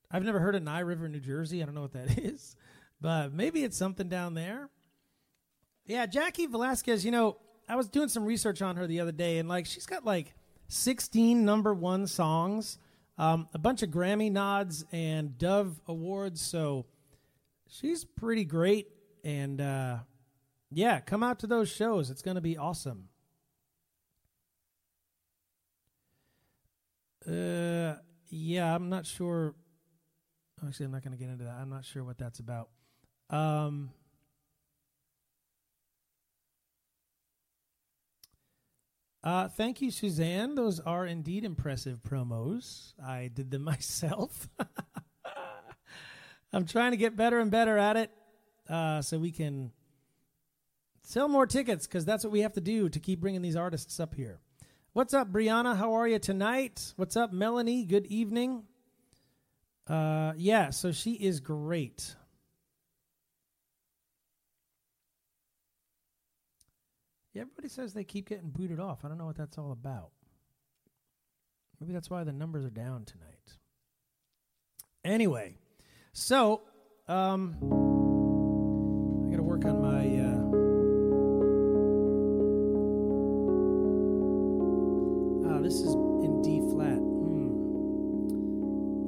[0.09, 1.61] I've never heard of Nye River, New Jersey.
[1.61, 2.55] I don't know what that is,
[2.99, 4.69] but maybe it's something down there.
[5.85, 7.05] Yeah, Jaci Velasquez.
[7.05, 7.37] You know,
[7.69, 10.33] I was doing some research on her the other day, and like she's got like
[10.67, 12.77] 16 number one songs,
[13.17, 16.41] um, a bunch of Grammy nods and Dove awards.
[16.41, 16.85] So
[17.69, 18.87] she's pretty great.
[19.23, 19.97] And uh,
[20.71, 22.09] yeah, come out to those shows.
[22.09, 23.09] It's going to be awesome.
[27.27, 27.95] Uh,
[28.29, 29.55] yeah, I'm not sure.
[30.65, 31.55] Actually, I'm not going to get into that.
[31.59, 32.69] I'm not sure what that's about.
[33.29, 33.91] Um,
[39.25, 40.53] Uh, thank you, Suzanne.
[40.53, 42.93] Those are indeed impressive promos.
[43.03, 44.47] I did them myself.
[46.53, 48.11] I'm trying to get better and better at it
[48.69, 49.71] uh, so we can
[51.01, 53.99] sell more tickets because that's what we have to do to keep bringing these artists
[53.99, 54.39] up here.
[54.93, 55.75] What's up, Brianna?
[55.75, 56.93] How are you tonight?
[56.95, 57.83] What's up, Melanie?
[57.83, 58.63] Good evening.
[59.87, 62.15] Uh, yeah, so she is great.
[67.35, 69.03] Yeah, everybody says they keep getting booted off.
[69.03, 70.11] I don't know what that's all about.
[71.81, 73.57] Maybe that's why the numbers are down tonight.
[75.03, 75.57] Anyway,
[76.13, 76.61] so
[77.09, 77.57] um,
[79.27, 80.05] I got to work on my.
[85.51, 86.99] Uh, ah, this is in D flat.
[86.99, 87.49] Hmm.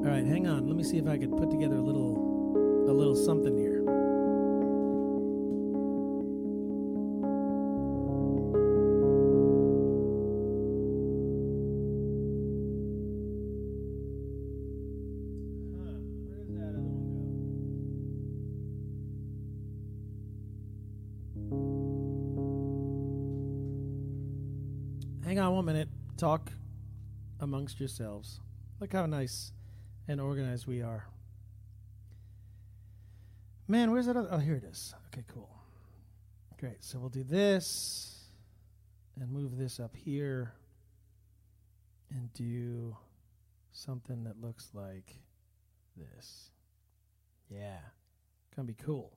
[0.06, 0.68] All right, hang on.
[0.68, 3.77] Let me see if I could put together a little, a little something here.
[26.18, 26.51] Talk
[27.39, 28.39] amongst yourselves.
[28.80, 29.51] Look how nice
[30.07, 31.05] and organized we are.
[33.68, 34.18] Man, where's that?
[34.18, 34.30] Other?
[34.32, 34.95] Oh, here it is.
[35.07, 35.49] Okay, cool.
[36.59, 36.84] Great.
[36.84, 38.32] So we'll do this
[39.20, 40.53] and move this up here
[42.09, 42.97] and do
[43.72, 45.20] something that looks like
[45.95, 46.49] this.
[47.47, 47.78] Yeah.
[48.55, 49.11] Gonna be cool.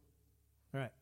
[0.74, 0.92] All right.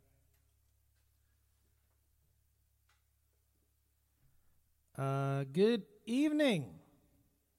[4.98, 6.66] Uh, good evening.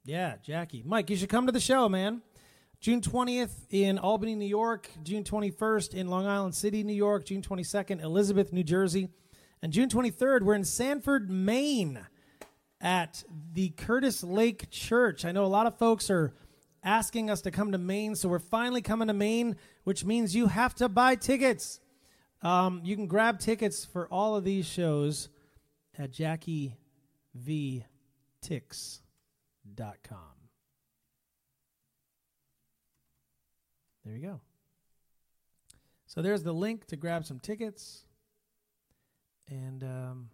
[0.04, 0.84] Yeah, Jackie.
[0.86, 2.22] Mike, you should come to the show, man.
[2.82, 4.90] June 20th in Albany, New York.
[5.04, 7.24] June 21st in Long Island City, New York.
[7.24, 9.08] June 22nd, Elizabeth, New Jersey.
[9.62, 12.06] And June 23rd, we're in Sanford, Maine
[12.82, 13.24] at
[13.54, 15.24] the Curtis Lake Church.
[15.24, 16.34] I know a lot of folks are
[16.84, 20.48] asking us to come to Maine, so we're finally coming to Maine, which means you
[20.48, 21.80] have to buy tickets.
[22.42, 25.30] Um, you can grab tickets for all of these shows
[25.98, 26.12] at
[27.38, 30.20] JackieVTix.com.
[34.06, 34.40] There you go.
[36.08, 38.06] So there's the link to grab some tickets.
[39.48, 40.30] And um,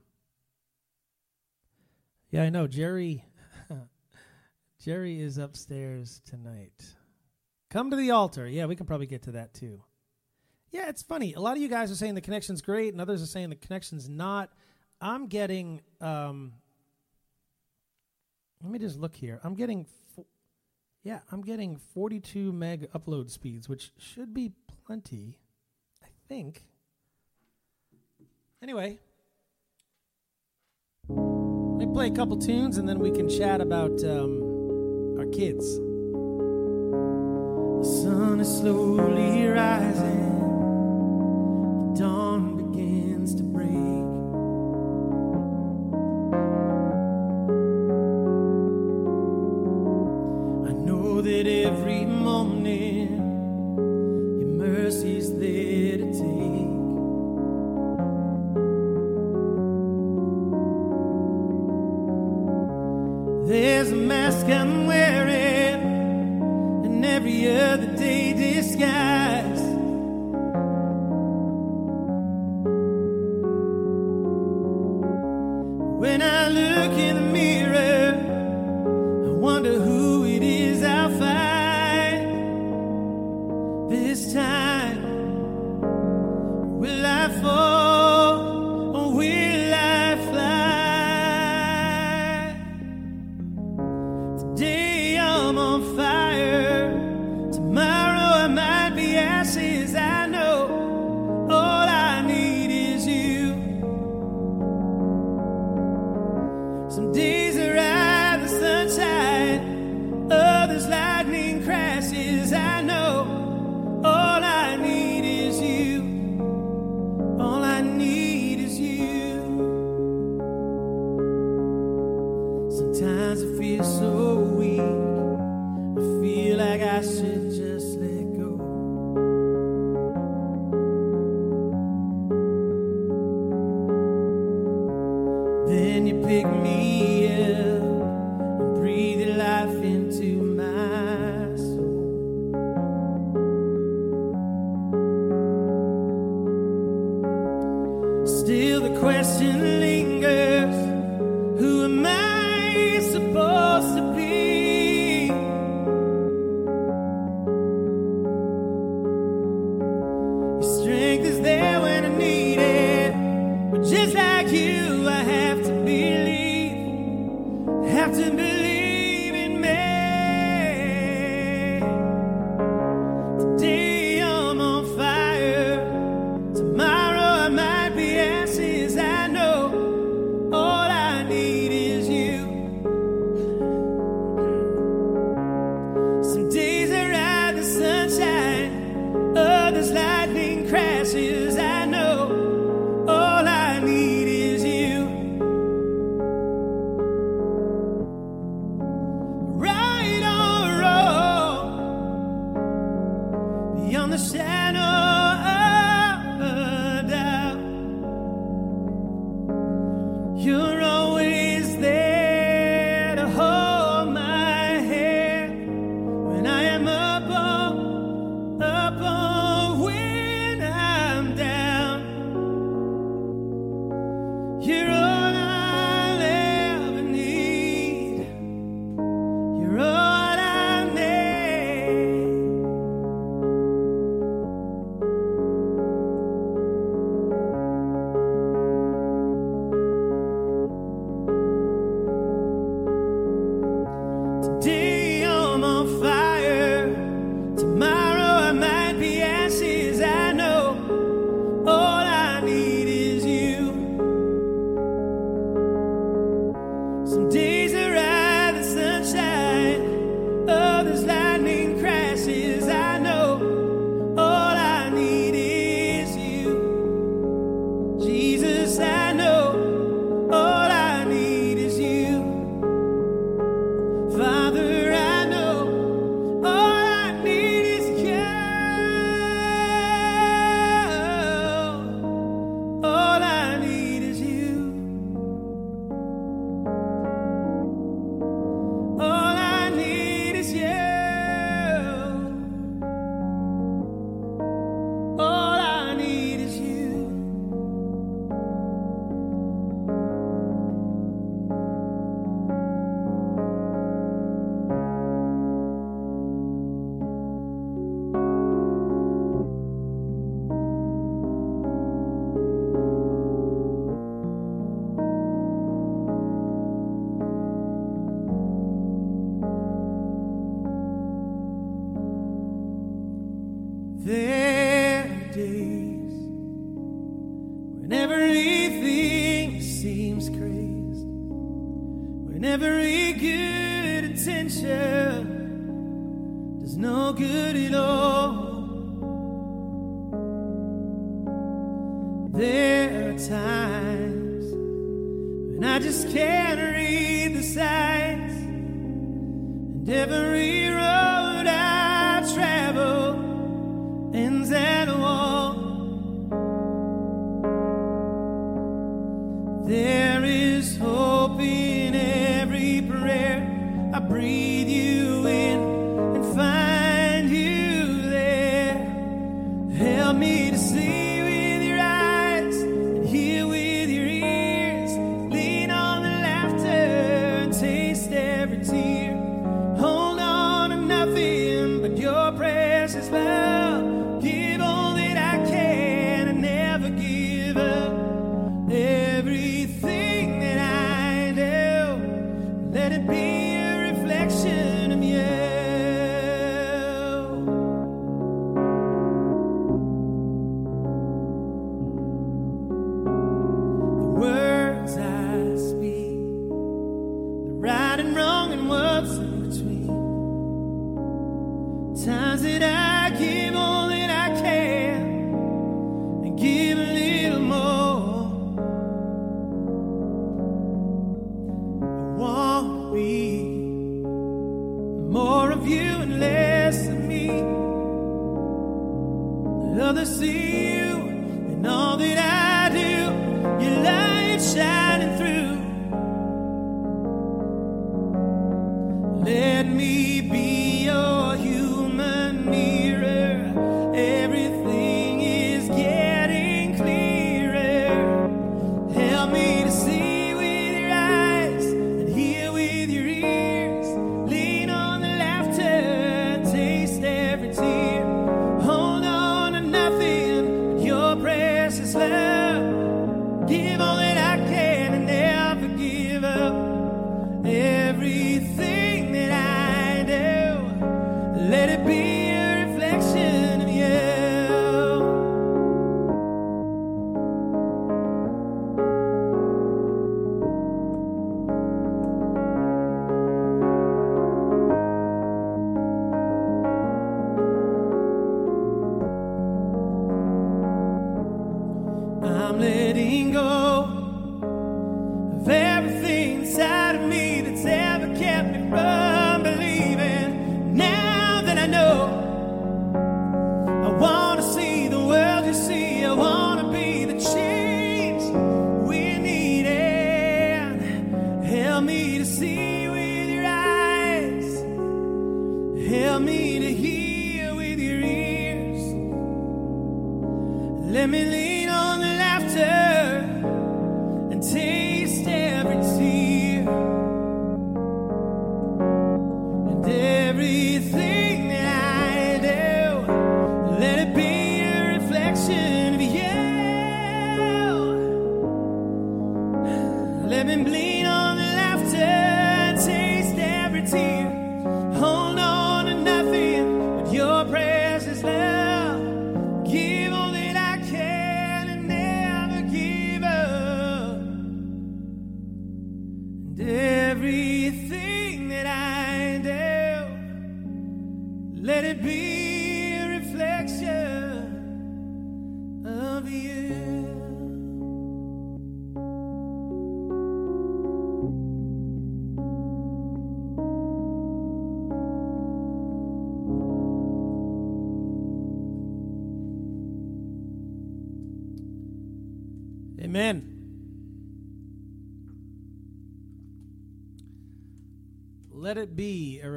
[2.29, 3.25] yeah, I know Jerry.
[4.79, 6.95] Jerry is upstairs tonight.
[7.69, 8.47] Come to the altar.
[8.47, 9.83] Yeah, we can probably get to that too.
[10.71, 11.33] Yeah, it's funny.
[11.33, 13.55] A lot of you guys are saying the connection's great, and others are saying the
[13.55, 14.51] connection's not.
[15.01, 15.81] I'm getting.
[16.01, 16.53] Um,
[18.65, 19.39] let me just look here.
[19.43, 19.85] I'm getting.
[20.15, 20.25] Fo-
[21.03, 24.53] yeah, I'm getting 42 meg upload speeds, which should be
[24.87, 25.37] plenty.
[26.03, 26.63] I think.
[28.63, 28.97] Anyway,
[31.07, 35.77] let me play a couple tunes and then we can chat about um, our kids.
[37.77, 40.39] The sun is slowly rising.
[41.93, 42.24] The dawn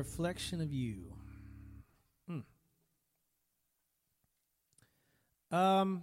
[0.08, 1.12] reflection of you.
[2.26, 2.40] Hmm.
[5.54, 6.02] Um,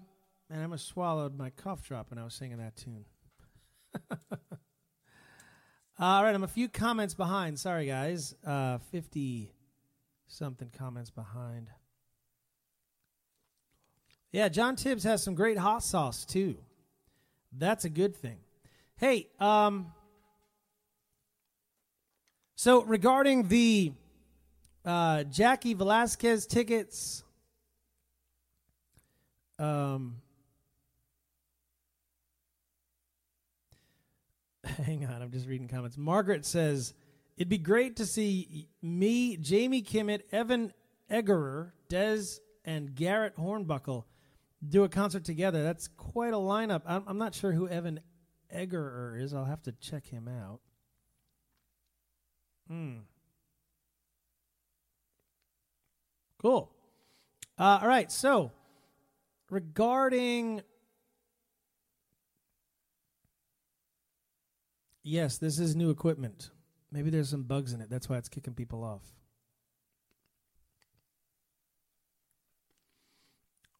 [0.49, 3.05] and I almost swallowed my cough drop and I was singing that tune.
[5.97, 7.59] All right, I'm a few comments behind.
[7.59, 8.35] Sorry, guys.
[8.45, 9.51] Uh, 50
[10.27, 11.69] something comments behind.
[14.31, 16.57] Yeah, John Tibbs has some great hot sauce, too.
[17.57, 18.37] That's a good thing.
[18.97, 19.93] Hey, um,
[22.55, 23.93] so regarding the
[24.83, 27.23] uh, Jaci Velasquez tickets,
[29.59, 30.17] um,
[34.65, 35.97] hang on, I'm just reading comments.
[35.97, 36.93] Margaret says
[37.37, 40.73] it'd be great to see me, Jamie Kimmett, Evan
[41.11, 44.05] Eggerer, Des, and Garrett Hornbuckle
[44.67, 45.63] do a concert together.
[45.63, 46.81] That's quite a lineup.
[46.85, 47.99] I'm, I'm not sure who Evan
[48.53, 49.33] Eggerer is.
[49.33, 50.59] I'll have to check him out.
[52.67, 52.97] Hmm.
[56.41, 56.71] Cool.
[57.57, 58.11] Uh, all right.
[58.11, 58.51] So,
[59.49, 60.61] regarding.
[65.03, 66.49] Yes, this is new equipment.
[66.91, 67.89] Maybe there's some bugs in it.
[67.89, 69.01] That's why it's kicking people off.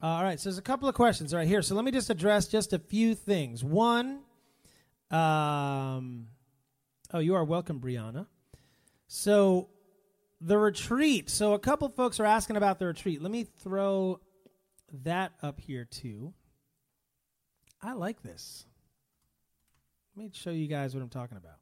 [0.02, 1.64] All right, so there's a couple of questions right here.
[1.64, 3.64] So let me just address just a few things.
[3.64, 4.20] One,
[5.10, 6.28] um,
[7.12, 8.28] oh, you are welcome, Brianna.
[9.08, 9.70] So
[10.42, 11.30] the retreat.
[11.30, 13.22] So a couple folks are asking about the retreat.
[13.22, 14.20] Let me throw
[15.04, 16.34] that up here too.
[17.82, 18.66] I like this.
[20.16, 21.58] Let me show you guys what I'm talking about.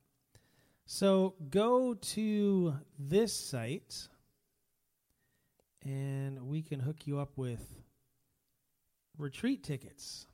[0.85, 4.07] So go to this site
[5.83, 7.81] and we can hook you up with
[9.17, 10.27] retreat tickets.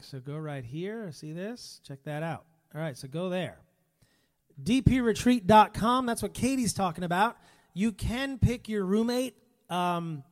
[0.00, 1.10] So go right here.
[1.12, 1.80] See this?
[1.82, 2.44] Check that out.
[2.74, 3.58] All right, so go there.
[4.62, 6.06] dpretreat.com.
[6.06, 7.36] That's what Katie's talking about.
[7.74, 9.34] You can pick your roommate,
[9.70, 10.22] um,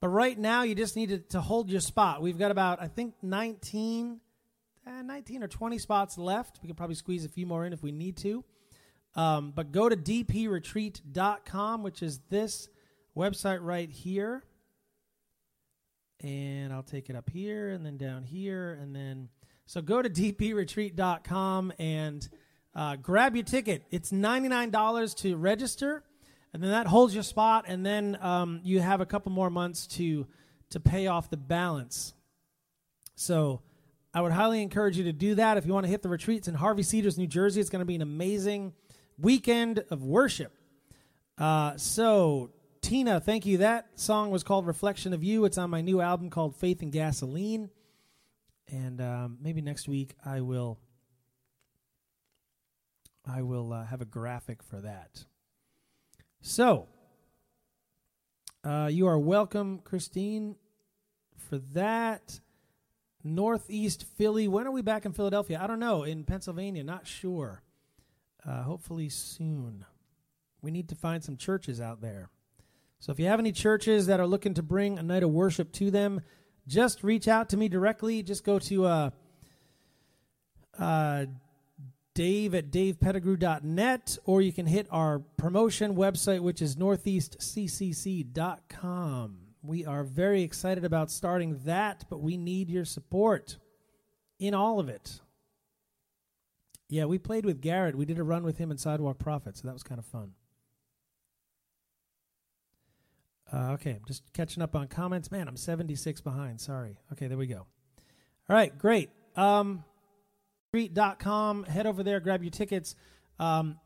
[0.00, 2.22] but right now you just need to, to hold your spot.
[2.22, 4.20] We've got about, I think, 19,
[4.86, 6.58] eh, 19 or 20 spots left.
[6.62, 8.44] We could probably squeeze a few more in if we need to.
[9.14, 12.68] Um, but go to dpretreat.com, which is this
[13.16, 14.44] website right here.
[16.20, 18.78] And I'll take it up here and then down here.
[18.80, 19.28] And then,
[19.70, 22.28] so go to dpretreat.com and
[22.74, 23.84] uh, grab your ticket.
[23.92, 26.02] It's $99 to register.
[26.52, 27.66] And then that holds your spot.
[27.68, 30.26] And then um, you have a couple more months to,
[30.70, 32.14] to pay off the balance.
[33.14, 33.62] So
[34.12, 35.56] I would highly encourage you to do that.
[35.56, 37.86] If you want to hit the retreats in Harvey Cedars, New Jersey, it's going to
[37.86, 38.72] be an amazing
[39.18, 40.52] weekend of worship.
[41.38, 42.50] Uh, so
[42.80, 43.58] Tina, thank you.
[43.58, 45.44] That song was called Reflection of You.
[45.44, 47.70] It's on my new album called Faith and Gasoline.
[48.70, 50.78] And um, maybe next week I will
[53.26, 55.24] I will uh, have a graphic for that.
[56.40, 56.88] So,
[58.64, 60.56] uh, you are welcome, Christine,
[61.36, 62.40] for that.
[63.22, 64.48] Northeast Philly.
[64.48, 65.60] When are we back in Philadelphia?
[65.62, 66.04] I don't know.
[66.04, 67.62] In Pennsylvania, not sure.
[68.46, 69.84] Uh, hopefully soon.
[70.62, 72.30] We need to find some churches out there.
[72.98, 75.72] So if you have any churches that are looking to bring a night of worship
[75.72, 76.22] to them,
[76.66, 78.22] just reach out to me directly.
[78.22, 79.10] Just go to uh,
[80.78, 81.26] uh,
[82.14, 89.36] Dave at davepettigrew.net, or you can hit our promotion website, which is northeastccc.com.
[89.62, 93.58] We are very excited about starting that, but we need your support
[94.38, 95.20] in all of it.
[96.88, 97.94] Yeah, we played with Garrett.
[97.94, 100.32] We did a run with him in Sidewalk Prophet, so that was kind of fun.
[103.52, 105.30] Uh, okay, I'm just catching up on comments.
[105.30, 106.60] Man, I'm 76 behind.
[106.60, 106.98] Sorry.
[107.12, 107.66] Okay, there we go.
[108.48, 109.10] All right, great.
[109.36, 109.84] Um,
[110.68, 111.64] street.com.
[111.64, 112.94] Head over there, grab your tickets.
[113.38, 113.78] Um,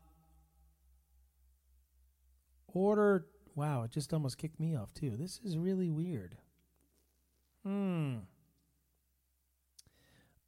[2.73, 3.25] order.
[3.55, 5.15] Wow, it just almost kicked me off, too.
[5.17, 6.37] This is really weird.
[7.63, 8.17] Hmm.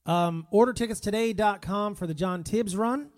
[0.06, 3.10] Um, order tickets today.com for the John Tibbs run.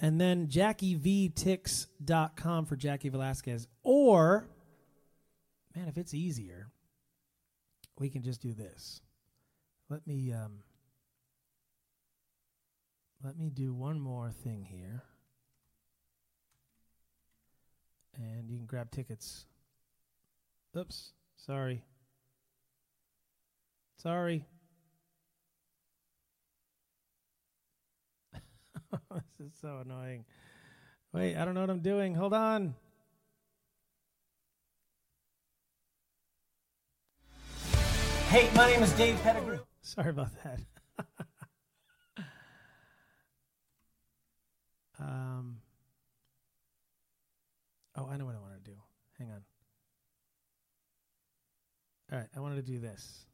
[0.00, 3.66] And then JackieVTix.com for Jaci Velasquez.
[3.82, 4.48] Or
[5.78, 6.68] man, if it's easier,
[7.98, 9.00] we can just do this.
[9.88, 10.58] Let me um,
[13.22, 15.02] let me do one more thing here.
[18.16, 19.46] And you can grab tickets.
[20.76, 21.84] Oops, sorry.
[24.02, 24.44] Sorry.
[29.10, 30.24] this is so annoying.
[31.12, 32.14] Wait, I don't know what I'm doing.
[32.14, 32.74] Hold on.
[38.28, 39.60] Hey, my name is Dave Pettigrew.
[39.80, 40.60] Sorry about that.
[45.00, 45.62] um,
[47.96, 48.76] oh, I know what I want to do.
[49.18, 49.40] Hang on.
[52.12, 53.24] All right, I wanted to do this.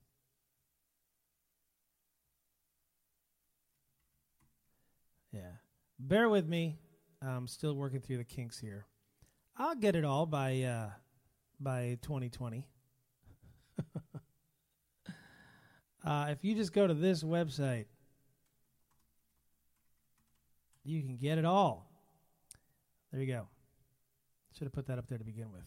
[5.32, 5.40] Yeah.
[5.99, 6.78] Bear with me.
[7.20, 8.86] I'm still working through the kinks here.
[9.57, 10.90] I'll get it all by uh,
[11.59, 12.68] by 2020.
[16.05, 17.86] Uh, if you just go to this website,
[20.84, 21.90] you can get it all.
[23.11, 23.48] There you go.
[24.59, 25.64] Should have put that up there to begin with.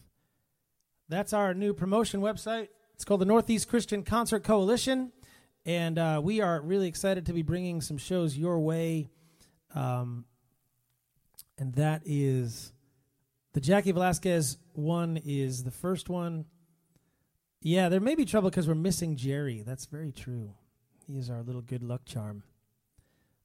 [1.08, 2.68] That's our new promotion website.
[2.94, 5.12] It's called the Northeast Christian Concert Coalition.
[5.66, 9.08] And uh, we are really excited to be bringing some shows your way.
[9.74, 10.24] Um,
[11.58, 12.72] and that is
[13.52, 16.44] the Jaci Velasquez one is the first one.
[17.60, 19.62] Yeah, there may be trouble because we're missing Jerry.
[19.66, 20.54] That's very true.
[21.06, 22.44] He is our little good luck charm.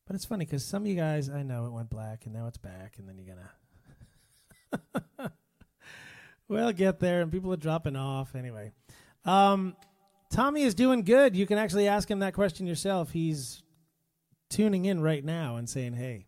[0.05, 2.47] But it's funny because some of you guys, I know it went black and now
[2.47, 3.35] it's back, and then you're
[5.17, 5.31] gonna.
[6.47, 8.71] well, get there, and people are dropping off anyway.
[9.25, 9.75] Um,
[10.29, 11.35] Tommy is doing good.
[11.35, 13.11] You can actually ask him that question yourself.
[13.11, 13.63] He's
[14.49, 16.27] tuning in right now and saying, "Hey."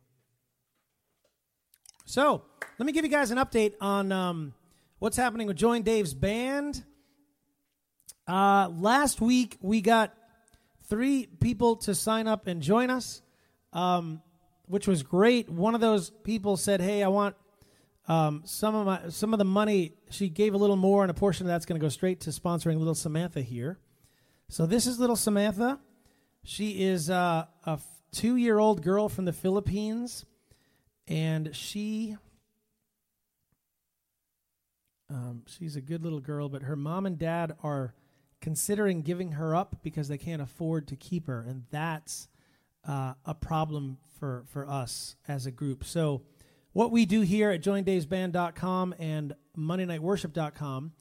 [2.05, 2.43] So
[2.79, 4.53] let me give you guys an update on um,
[4.99, 6.83] what's happening with Join Dave's band.
[8.27, 10.13] Uh, last week we got
[10.87, 13.21] three people to sign up and join us,
[13.73, 14.21] um,
[14.67, 15.49] which was great.
[15.49, 17.35] One of those people said, "Hey, I want
[18.07, 21.13] um, some of my some of the money." She gave a little more, and a
[21.13, 23.79] portion of that's going to go straight to sponsoring little Samantha here.
[24.49, 25.79] So this is little Samantha.
[26.43, 30.25] She is uh, a f- two-year-old girl from the Philippines,
[31.07, 32.17] and she
[35.09, 37.93] um, she's a good little girl, but her mom and dad are
[38.41, 42.27] considering giving her up because they can't afford to keep her, and that's
[42.87, 45.83] uh, a problem for for us as a group.
[45.83, 46.21] So,
[46.73, 50.91] what we do here at JoinDavesBand.com and MondayNightWorship.com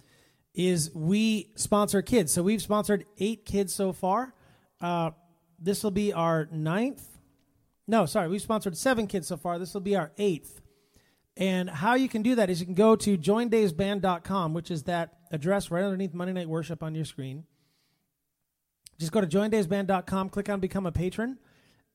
[0.55, 2.32] is we sponsor kids.
[2.32, 4.35] So we've sponsored eight kids so far.
[4.80, 5.11] Uh,
[5.59, 7.03] this will be our ninth.
[7.87, 9.59] No, sorry, we've sponsored seven kids so far.
[9.59, 10.61] This will be our eighth.
[11.37, 15.14] And how you can do that is you can go to joindavesband.com, which is that
[15.35, 17.45] address right underneath Monday Night Worship on your screen.
[18.99, 21.39] Just go to joindavesband.com, click on Become a Patron,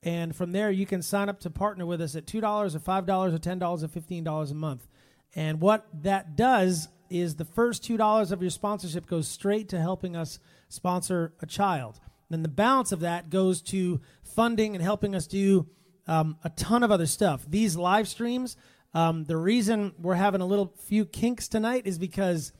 [0.03, 3.33] and from there you can sign up to partner with us at $2 or $5
[3.33, 4.87] or $10 or $15 a month.
[5.35, 10.15] And what that does is the first $2 of your sponsorship goes straight to helping
[10.15, 11.99] us sponsor a child.
[12.29, 15.67] Then the balance of that goes to funding and helping us do
[16.07, 17.45] um, a ton of other stuff.
[17.47, 18.55] These live streams,
[18.93, 22.51] um, the reason we're having a little few kinks tonight is because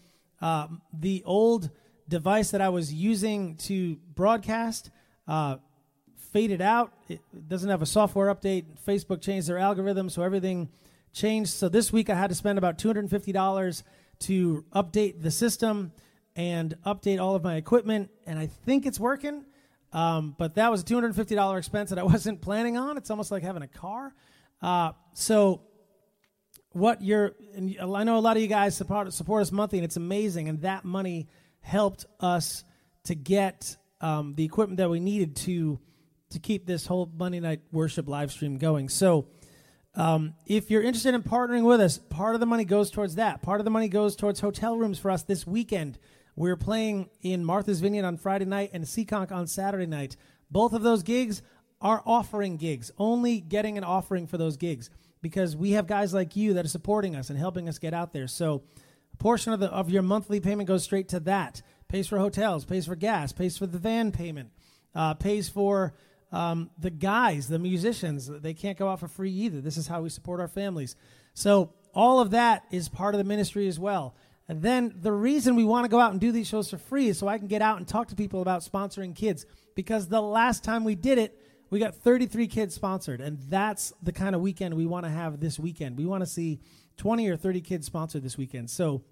[0.41, 1.69] uh, the old
[2.07, 4.89] device that I was using to broadcast
[5.27, 5.57] uh,
[6.31, 6.93] faded out.
[7.07, 8.65] It doesn't have a software update.
[8.87, 10.69] Facebook changed their algorithm, so everything
[11.13, 11.51] changed.
[11.51, 13.83] So this week I had to spend about $250
[14.19, 15.91] to update the system
[16.35, 19.45] and update all of my equipment, and I think it's working.
[19.91, 22.97] Um, but that was a $250 expense that I wasn't planning on.
[22.97, 24.13] It's almost like having a car.
[24.61, 25.61] Uh, so
[26.71, 29.85] what you're and I know a lot of you guys support support us monthly and
[29.85, 31.27] it's amazing and that money
[31.61, 32.63] helped us
[33.05, 35.79] to get um, the equipment that we needed to
[36.31, 38.87] to keep this whole Monday night worship live stream going.
[38.89, 39.27] So
[39.95, 43.41] um, if you're interested in partnering with us, part of the money goes towards that.
[43.41, 45.97] Part of the money goes towards hotel rooms for us this weekend.
[46.35, 50.15] We're playing in Martha's Vineyard on Friday night and Seekonk on Saturday night.
[50.51, 51.41] Both of those gigs
[51.81, 54.89] are offering gigs, only getting an offering for those gigs
[55.21, 58.13] because we have guys like you that are supporting us and helping us get out
[58.13, 58.27] there.
[58.27, 58.63] So
[59.13, 61.61] a portion of the of your monthly payment goes straight to that.
[61.87, 64.51] Pays for hotels, pays for gas, pays for the van payment,
[64.93, 65.93] uh, pays for
[66.31, 68.27] um, the guys, the musicians.
[68.27, 69.61] They can't go out for free either.
[69.61, 70.95] This is how we support our families.
[71.33, 74.15] So all of that is part of the ministry as well.
[74.47, 77.09] And then the reason we want to go out and do these shows for free
[77.09, 79.45] is so I can get out and talk to people about sponsoring kids.
[79.75, 81.39] Because the last time we did it,
[81.69, 85.39] we got 33 kids sponsored, and that's the kind of weekend we want to have
[85.39, 85.97] this weekend.
[85.97, 86.59] We want to see
[86.97, 88.69] 20 or 30 kids sponsored this weekend.
[88.69, 89.03] So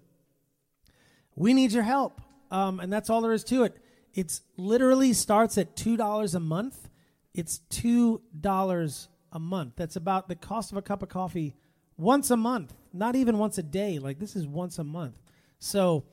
[1.36, 3.76] we need your help, um, and that's all there is to it.
[4.12, 6.88] It's literally starts at two dollars a month.
[7.34, 9.74] It's two dollars a month.
[9.76, 11.54] That's about the cost of a cup of coffee
[11.96, 13.98] once a month, not even once a day.
[13.98, 15.20] Like this is once a month.
[15.60, 16.04] So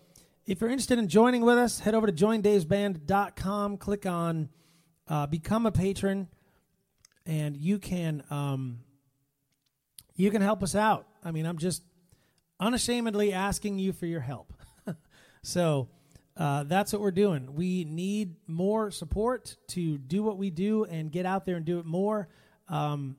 [0.46, 4.50] if you're interested in joining with us, head over to joindavesband.com, click on
[5.08, 6.28] uh, become a patron,
[7.26, 8.80] and you can um,
[10.16, 11.08] you can help us out.
[11.24, 11.84] I mean, I'm just
[12.60, 14.54] unashamedly asking you for your help.
[15.44, 15.90] so
[16.38, 17.54] uh, that's what we're doing.
[17.56, 21.80] We need more support to do what we do and get out there and do
[21.80, 22.30] it more.
[22.70, 23.18] Um,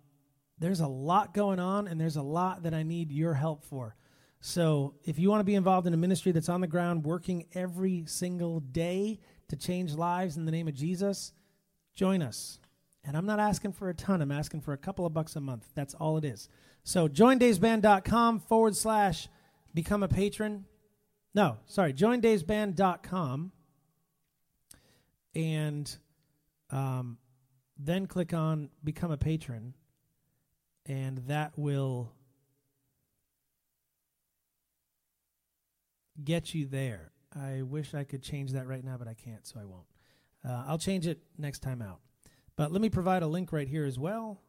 [0.58, 3.94] there's a lot going on, and there's a lot that I need your help for.
[4.40, 7.46] So if you want to be involved in a ministry that's on the ground, working
[7.54, 11.32] every single day to change lives in the name of Jesus,
[11.94, 12.58] join us.
[13.06, 15.40] And I'm not asking for a ton, I'm asking for a couple of bucks a
[15.40, 15.64] month.
[15.74, 16.48] That's all it is.
[16.82, 19.28] So joindavesband.com forward slash
[19.72, 20.64] become a patron.
[21.32, 23.52] No, sorry, joindavesband.com.
[25.36, 25.96] And
[26.70, 27.18] um,
[27.78, 29.74] then click on become a patron.
[30.84, 32.12] And that will
[36.22, 37.12] get you there.
[37.34, 39.86] I wish I could change that right now, but I can't, so I won't.
[40.44, 42.00] Uh, I'll change it next time out.
[42.56, 44.40] But let me provide a link right here as well.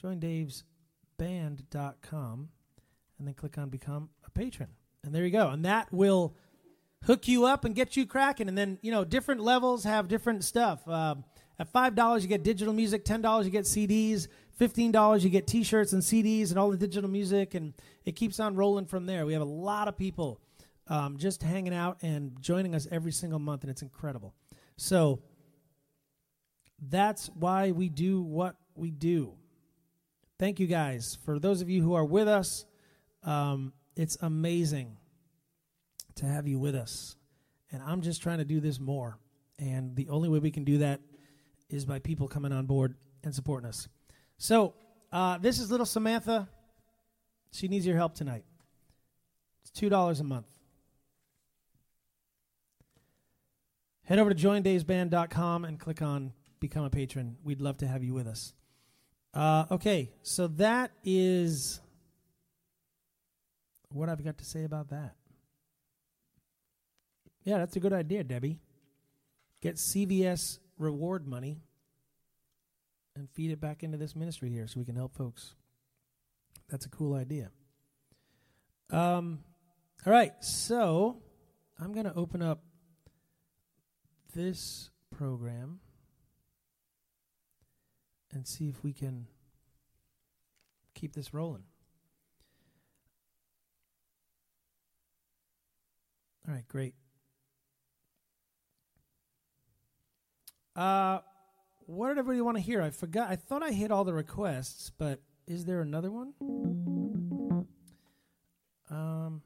[0.00, 2.48] Join JoinDavesBand.com
[3.18, 4.70] and then click on Become a Patron.
[5.04, 5.48] And there you go.
[5.48, 6.34] And that will
[7.04, 8.48] hook you up and get you cracking.
[8.48, 10.86] And then, you know, different levels have different stuff.
[10.88, 11.24] Um,
[11.58, 13.04] at $5, you get digital music.
[13.04, 14.28] $10, you get CDs.
[14.60, 17.54] $15, you get t shirts and CDs and all the digital music.
[17.54, 17.74] And
[18.04, 19.26] it keeps on rolling from there.
[19.26, 20.40] We have a lot of people
[20.88, 24.34] um, just hanging out and joining us every single month, and it's incredible.
[24.76, 25.20] So
[26.80, 29.34] that's why we do what we do.
[30.38, 31.18] Thank you guys.
[31.24, 32.64] For those of you who are with us,
[33.24, 34.96] um, it's amazing
[36.16, 37.16] to have you with us.
[37.72, 39.18] And I'm just trying to do this more.
[39.58, 41.00] And the only way we can do that
[41.68, 42.94] is by people coming on board
[43.24, 43.88] and supporting us.
[44.38, 44.74] So,
[45.10, 46.48] uh, this is little Samantha.
[47.50, 48.44] She needs your help tonight.
[49.62, 50.46] It's $2 a month.
[54.04, 57.36] Head over to joindavesband.com and click on Become a Patron.
[57.44, 58.52] We'd love to have you with us.
[59.34, 61.80] Uh, okay, so that is
[63.90, 65.14] what I've got to say about that.
[67.44, 68.58] Yeah, that's a good idea, Debbie.
[69.60, 71.62] Get CVS reward money
[73.16, 75.54] and feed it back into this ministry here so we can help folks.
[76.68, 77.50] That's a cool idea.
[78.90, 79.40] Um,
[80.06, 81.22] all right, so
[81.78, 82.62] I'm going to open up
[84.34, 85.80] this program
[88.32, 89.26] and see if we can
[90.94, 91.64] keep this rolling.
[96.46, 96.94] All right, great.
[100.74, 101.18] Uh,
[101.86, 102.80] what did everybody want to hear?
[102.80, 103.30] I forgot.
[103.30, 106.32] I thought I hit all the requests, but is there another one?
[108.90, 109.42] Um,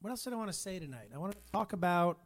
[0.00, 1.10] what else did I want to say tonight?
[1.14, 2.18] I want to talk about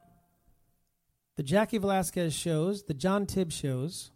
[1.36, 4.10] the Jaci Velasquez shows, the John Tibbs shows.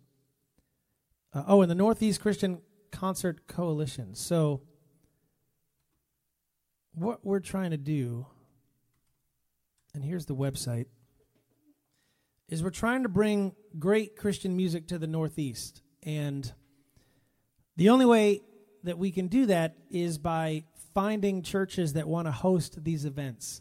[1.34, 2.60] Uh, oh, and the Northeast Christian
[2.92, 4.14] Concert Coalition.
[4.14, 4.62] So,
[6.94, 8.26] what we're trying to do,
[9.92, 10.86] and here's the website,
[12.48, 15.82] is we're trying to bring great Christian music to the Northeast.
[16.04, 16.52] And
[17.76, 18.42] the only way
[18.84, 20.62] that we can do that is by
[20.94, 23.60] finding churches that want to host these events.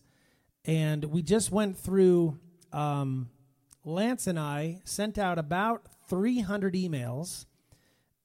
[0.64, 2.38] And we just went through,
[2.72, 3.32] um,
[3.84, 7.46] Lance and I sent out about 300 emails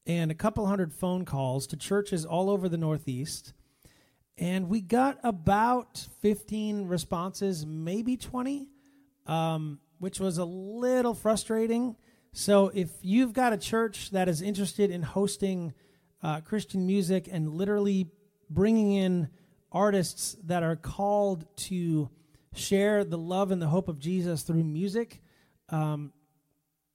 [0.09, 3.53] and a couple hundred phone calls to churches all over the Northeast.
[4.39, 8.69] And we got about 15 responses, maybe 20,
[9.27, 11.95] um, which was a little frustrating.
[12.31, 15.75] So if you've got a church that is interested in hosting
[16.23, 18.09] uh, Christian music and literally
[18.49, 19.29] bringing in
[19.71, 22.09] artists that are called to
[22.55, 25.21] share the love and the hope of Jesus through music,
[25.69, 26.11] um,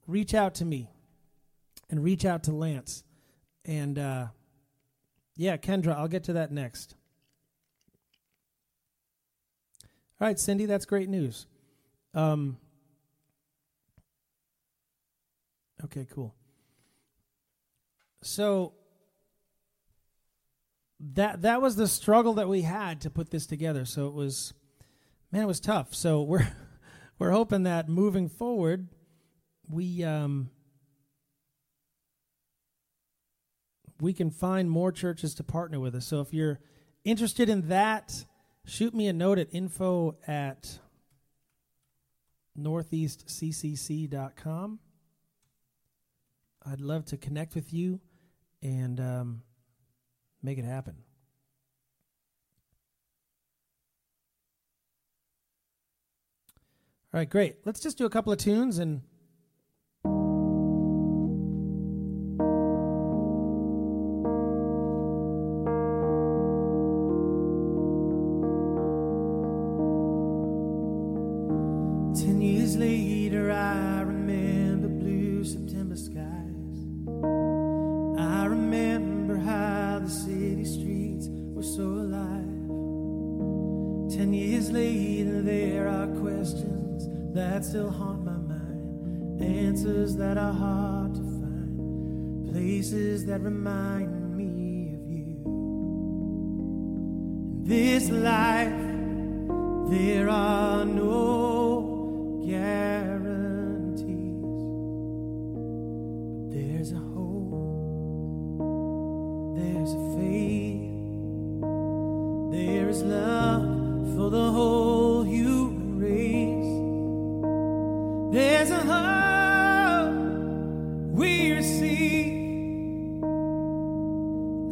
[0.09, 0.91] reach out to me
[1.91, 3.05] and reach out to Lance.
[3.65, 4.27] And uh,
[5.37, 6.95] yeah, Kendra, I'll get to that next.
[10.21, 11.47] All right, Cindy, that's great news.
[12.15, 12.57] Um,
[15.85, 16.35] okay, cool.
[18.23, 18.75] So
[21.01, 23.85] that that was the struggle that we had to put this together.
[23.85, 24.55] So it was,
[25.33, 25.95] man, it was tough.
[25.95, 26.49] So we're
[27.19, 28.89] we're hoping that moving forward,
[29.69, 30.51] we um,
[34.01, 36.07] we can find more churches to partner with us.
[36.07, 36.61] So if you're
[37.05, 38.25] interested in that,
[38.65, 40.79] shoot me a note at info at
[42.59, 44.79] northeastccc.com.
[46.67, 48.01] I'd love to connect with you
[48.63, 49.43] and um,
[50.43, 50.97] make it happen.
[57.13, 57.57] All right, great.
[57.65, 59.03] Let's just do a couple of tunes and.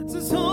[0.06, 0.51] 自从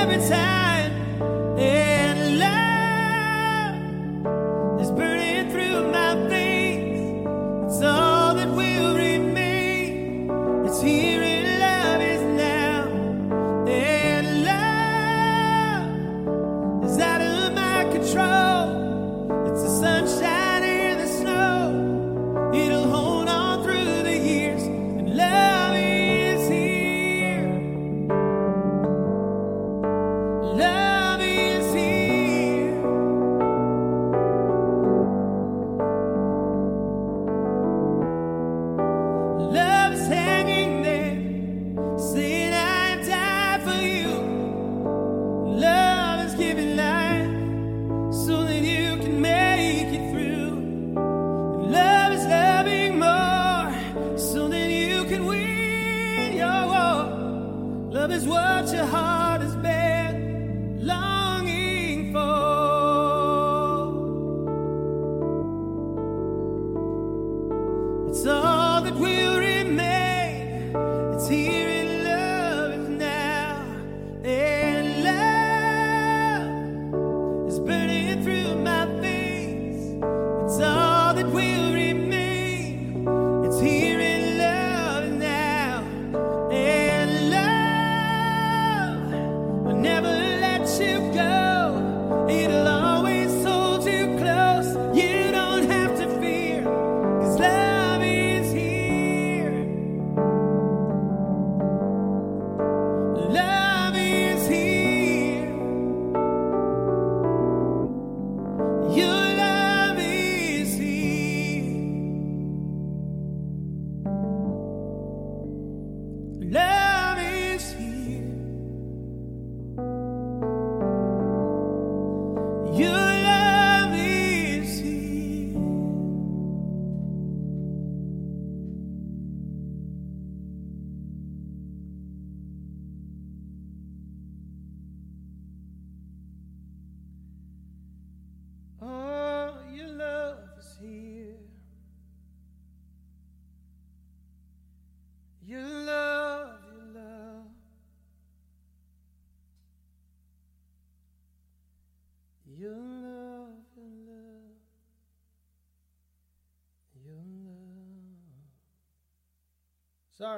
[0.00, 0.59] every time.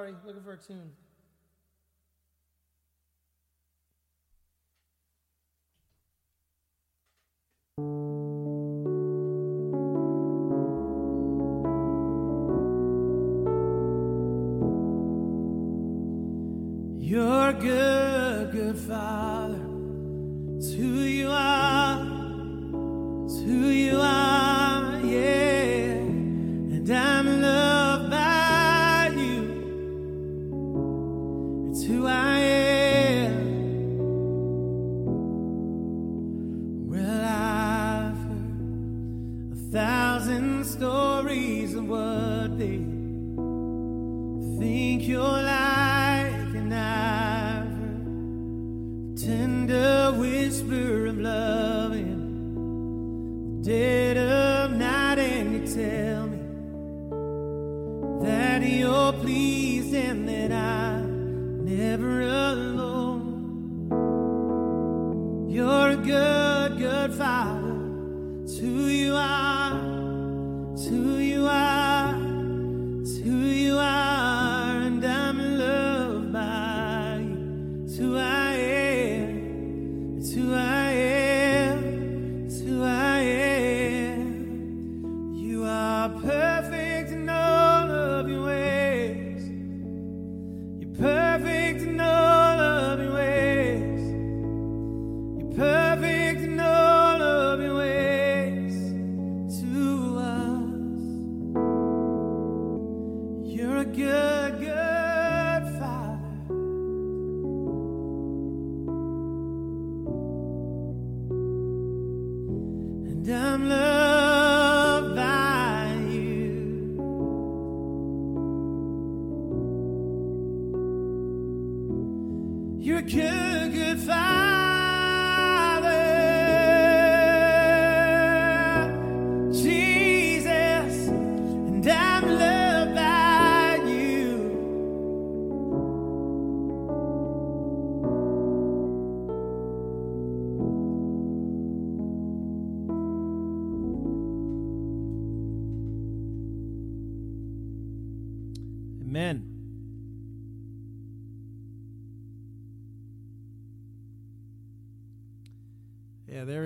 [0.03, 0.91] Sorry, looking for a tune.
[16.99, 19.55] You're good, good father.
[19.55, 21.22] to you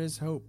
[0.08, 0.48] is hope.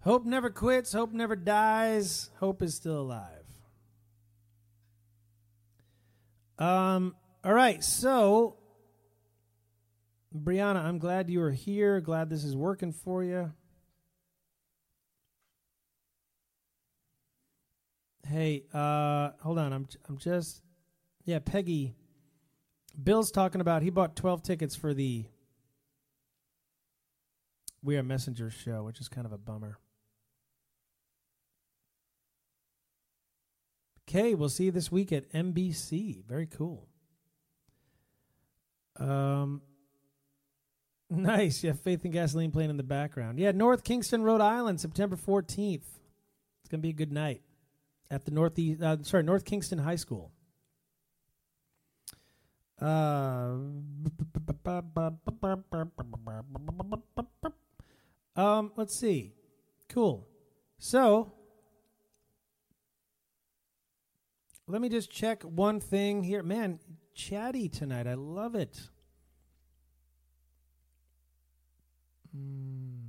[0.00, 3.46] Hope never quits, hope never dies, hope is still alive.
[6.58, 8.56] Um all right, so
[10.34, 12.00] Brianna, I'm glad you are here.
[12.00, 13.52] Glad this is working for you.
[18.26, 19.74] Hey, uh, hold on.
[19.74, 20.62] I'm I'm just
[21.24, 21.94] yeah, Peggy.
[23.00, 25.24] Bill's talking about he bought 12 tickets for the
[27.82, 29.78] We Are Messenger show, which is kind of a bummer.
[34.08, 36.24] Okay, we'll see you this week at NBC.
[36.24, 36.88] Very cool.
[38.98, 39.62] Um
[41.10, 41.62] Nice.
[41.62, 43.38] Yeah, Faith and Gasoline playing in the background.
[43.38, 45.82] Yeah, North Kingstown, Rhode Island, September 14th.
[45.82, 47.42] It's going to be a good night
[48.10, 50.32] at the Northeast, uh, sorry, North Kingstown High School.
[52.82, 53.58] Uh,
[58.34, 59.34] um, let's see.
[59.88, 60.26] Cool.
[60.78, 61.32] So,
[64.66, 66.42] let me just check one thing here.
[66.42, 66.80] Man,
[67.14, 68.08] chatty tonight.
[68.08, 68.80] I love it.
[72.36, 73.02] Mm.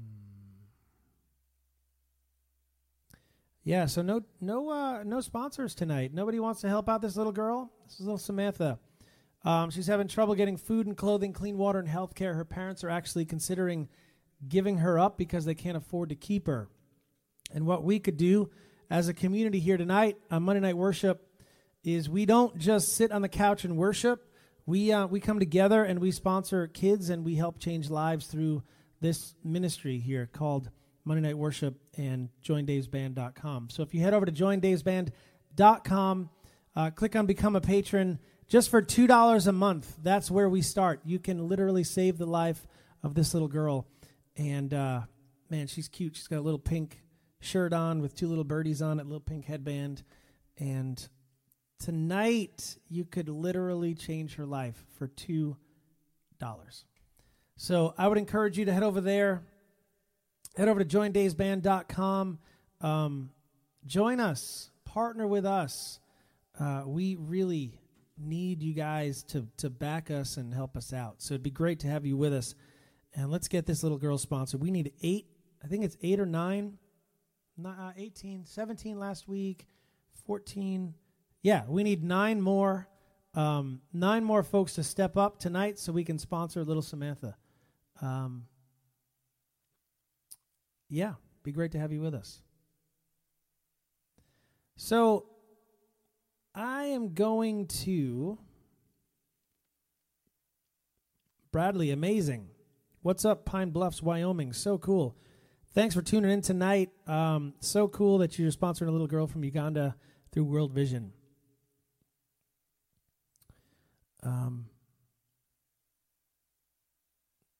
[3.63, 6.13] Yeah, so no no uh no sponsors tonight.
[6.13, 7.71] Nobody wants to help out this little girl.
[7.85, 8.77] This is little Samantha.
[9.45, 12.33] Um, she's having trouble getting food and clothing, clean water, and health care.
[12.33, 13.89] Her parents are actually considering
[14.47, 16.69] giving her up because they can't afford to keep her.
[17.53, 18.49] And what we could do
[18.89, 21.27] as a community here tonight on Monday Night Worship
[21.83, 24.29] is we don't just sit on the couch and worship.
[24.65, 28.63] We uh, we come together and we sponsor kids and we help change lives through
[29.01, 30.69] this ministry here called
[31.03, 33.69] Monday Night Worship and joindavesband.com.
[33.69, 36.29] So if you head over to joindavesband.com,
[36.75, 39.95] uh, click on Become a Patron just for $2 a month.
[40.01, 41.01] That's where we start.
[41.05, 42.67] You can literally save the life
[43.01, 43.87] of this little girl.
[44.37, 45.01] And uh,
[45.49, 46.15] man, she's cute.
[46.15, 47.01] She's got a little pink
[47.39, 50.03] shirt on with two little birdies on it, little pink headband.
[50.57, 51.05] And
[51.79, 55.55] tonight, you could literally change her life for $2.
[57.55, 59.43] So I would encourage you to head over there.
[60.55, 62.39] Head over to joindavesband.com.
[62.81, 63.29] Um,
[63.85, 65.99] join us, partner with us.
[66.59, 67.79] Uh, we really
[68.17, 71.21] need you guys to to back us and help us out.
[71.21, 72.55] So it'd be great to have you with us.
[73.15, 74.61] And let's get this little girl sponsored.
[74.61, 75.27] We need eight.
[75.63, 76.77] I think it's eight or nine.
[77.63, 79.67] Uh, 18, 17 last week,
[80.25, 80.95] 14.
[81.43, 82.87] Yeah, we need nine more.
[83.35, 87.35] Um, nine more folks to step up tonight so we can sponsor little Samantha.
[88.01, 88.45] Um,
[90.89, 91.13] yeah,
[91.43, 92.41] be great to have you with us.
[94.75, 95.25] So,
[96.55, 98.37] I am going to.
[101.51, 102.49] Bradley, amazing.
[103.01, 104.53] What's up, Pine Bluffs, Wyoming?
[104.53, 105.15] So cool.
[105.73, 106.89] Thanks for tuning in tonight.
[107.07, 109.95] Um, so cool that you're sponsoring a little girl from Uganda
[110.31, 111.13] through World Vision.
[114.21, 114.67] Um,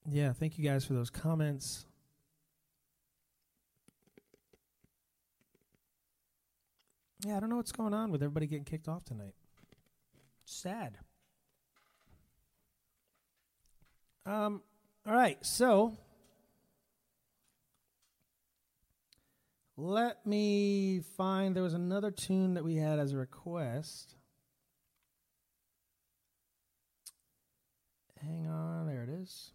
[0.09, 1.85] yeah, thank you guys for those comments.
[7.25, 9.33] Yeah, I don't know what's going on with everybody getting kicked off tonight.
[10.45, 10.97] Sad.
[14.25, 14.61] Um,
[15.07, 15.97] all right, so
[19.77, 24.15] let me find there was another tune that we had as a request.
[28.21, 29.51] Hang on, there it is.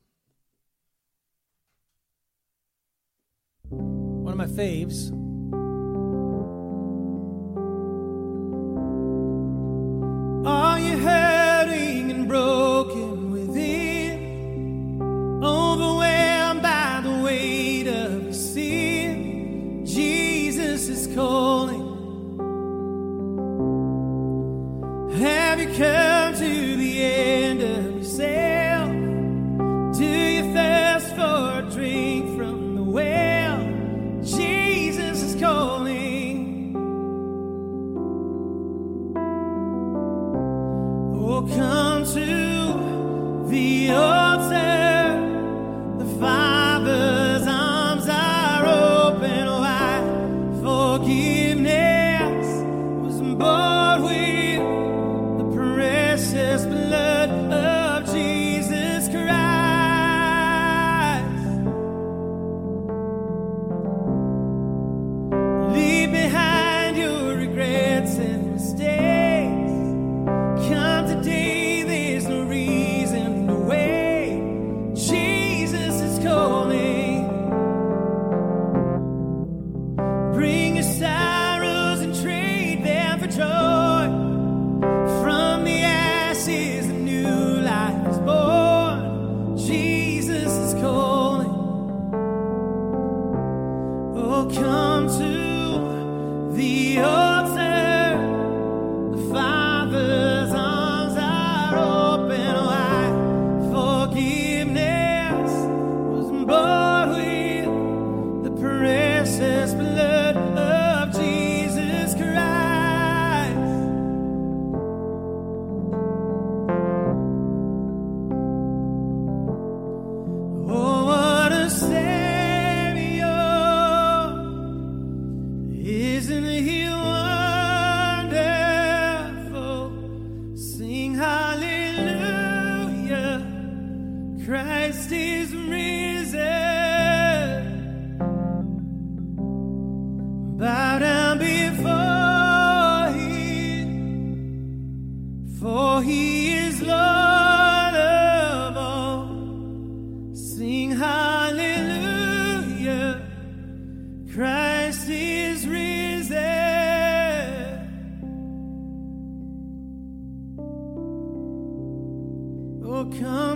[3.70, 5.27] One of my faves.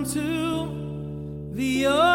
[0.02, 2.11] Come to the altar.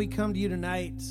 [0.00, 1.02] We come to you tonight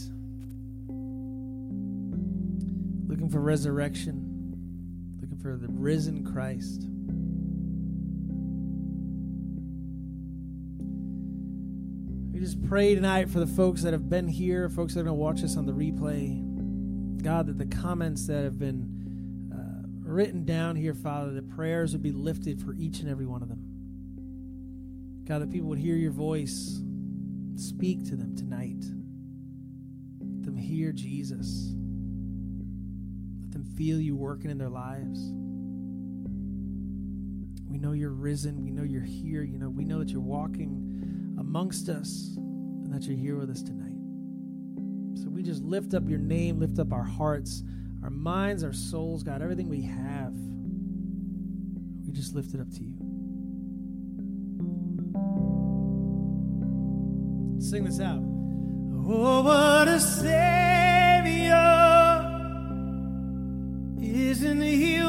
[3.08, 6.88] looking for resurrection, looking for the risen Christ.
[12.34, 15.16] We just pray tonight for the folks that have been here, folks that are going
[15.16, 17.22] to watch us on the replay.
[17.22, 22.02] God, that the comments that have been uh, written down here, Father, the prayers would
[22.02, 25.26] be lifted for each and every one of them.
[25.26, 26.82] God, that people would hear your voice.
[27.60, 28.86] Speak to them tonight.
[30.22, 31.74] Let them hear Jesus.
[33.42, 35.20] Let them feel you working in their lives.
[37.70, 38.64] We know you're risen.
[38.64, 39.44] We know you're here.
[39.44, 43.62] You know, we know that you're walking amongst us and that you're here with us
[43.62, 43.98] tonight.
[45.22, 47.64] So we just lift up your name, lift up our hearts,
[48.04, 50.34] our minds, our souls, God, everything we have.
[52.08, 53.10] We just lift it up to you.
[57.60, 58.22] Sing this out.
[59.12, 61.56] Oh, what a Savior!
[64.02, 65.02] Isn't He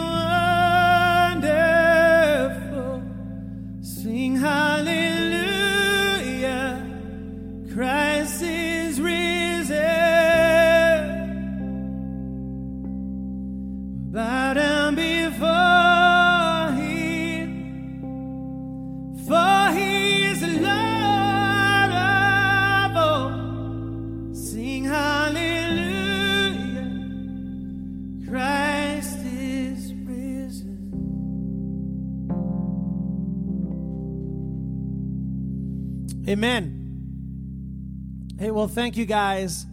[36.31, 38.29] Amen.
[38.39, 39.67] Hey, well, thank you guys.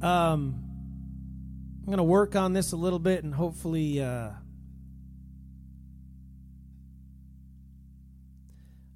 [0.00, 0.64] Um,
[1.80, 4.30] I'm going to work on this a little bit and hopefully, uh,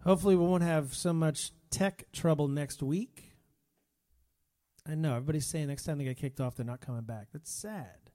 [0.02, 3.24] hopefully we won't have so much tech trouble next week.
[4.88, 7.26] I know everybody's saying next time they get kicked off, they're not coming back.
[7.34, 8.10] That's sad.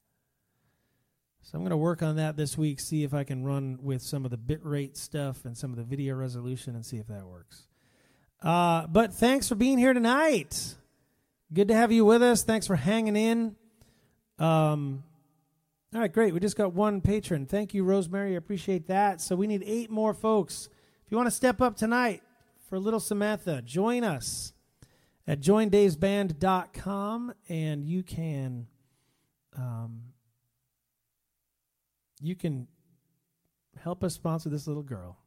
[1.44, 4.02] So I'm going to work on that this week, see if I can run with
[4.02, 7.28] some of the bitrate stuff and some of the video resolution and see if that
[7.28, 7.67] works.
[8.42, 10.76] Uh, but thanks for being here tonight.
[11.54, 12.44] Good to have you with us.
[12.44, 13.56] Thanks for hanging in.
[14.38, 15.04] Um,
[15.94, 16.34] all right, great.
[16.34, 17.46] We just got one patron.
[17.46, 18.34] Thank you, Rosemary.
[18.34, 19.22] I appreciate that.
[19.22, 20.70] So we need eight more folks.
[21.06, 22.22] If you want to step up tonight
[22.70, 24.54] for little Samantha, join us
[25.26, 28.68] at joindavesband.com and you can
[29.58, 30.02] um,
[32.22, 32.68] you can
[33.82, 35.18] help us sponsor this little girl.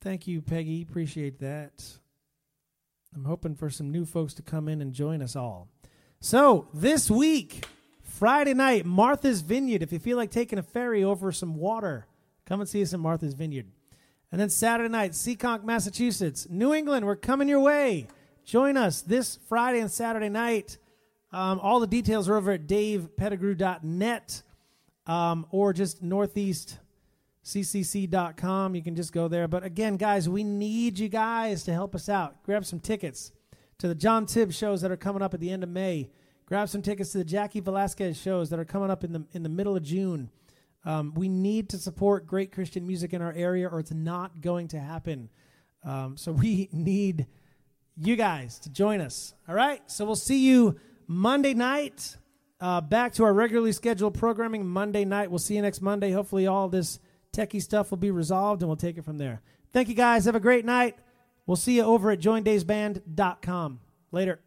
[0.00, 0.82] Thank you, Peggy.
[0.82, 1.84] Appreciate that.
[3.14, 5.68] I'm hoping for some new folks to come in and join us all.
[6.20, 7.64] So, this week,
[8.02, 9.82] Friday night, Martha's Vineyard.
[9.82, 12.06] If you feel like taking a ferry over some water,
[12.46, 13.66] come and see us in Martha's Vineyard.
[14.30, 16.46] And then Saturday night, Seekonk, Massachusetts.
[16.48, 18.06] New England, we're coming your way.
[18.44, 20.78] Join us this Friday and Saturday night.
[21.32, 24.42] Um, all the details are over at davepettigrew.net
[25.06, 26.02] um, or just
[27.48, 28.74] northeastccc.com.
[28.74, 29.48] You can just go there.
[29.48, 32.42] But again, guys, we need you guys to help us out.
[32.42, 33.32] Grab some tickets
[33.78, 36.10] to the John Tibbs shows that are coming up at the end of May.
[36.46, 39.42] Grab some tickets to the Jaci Velasquez shows that are coming up in the in
[39.42, 40.30] the middle of June.
[40.84, 44.68] Um, we need to support great Christian music in our area, or it's not going
[44.68, 45.28] to happen.
[45.84, 47.26] Um, so we need
[47.96, 49.34] you guys to join us.
[49.48, 49.82] All right.
[49.90, 52.16] So we'll see you Monday night.
[52.60, 55.30] Uh, back to our regularly scheduled programming Monday night.
[55.30, 56.10] We'll see you next Monday.
[56.10, 56.98] Hopefully, all this
[57.32, 59.42] techie stuff will be resolved, and we'll take it from there.
[59.72, 60.24] Thank you guys.
[60.24, 60.96] Have a great night.
[61.46, 63.80] We'll see you over at joindavesband.com.
[64.12, 64.40] Later.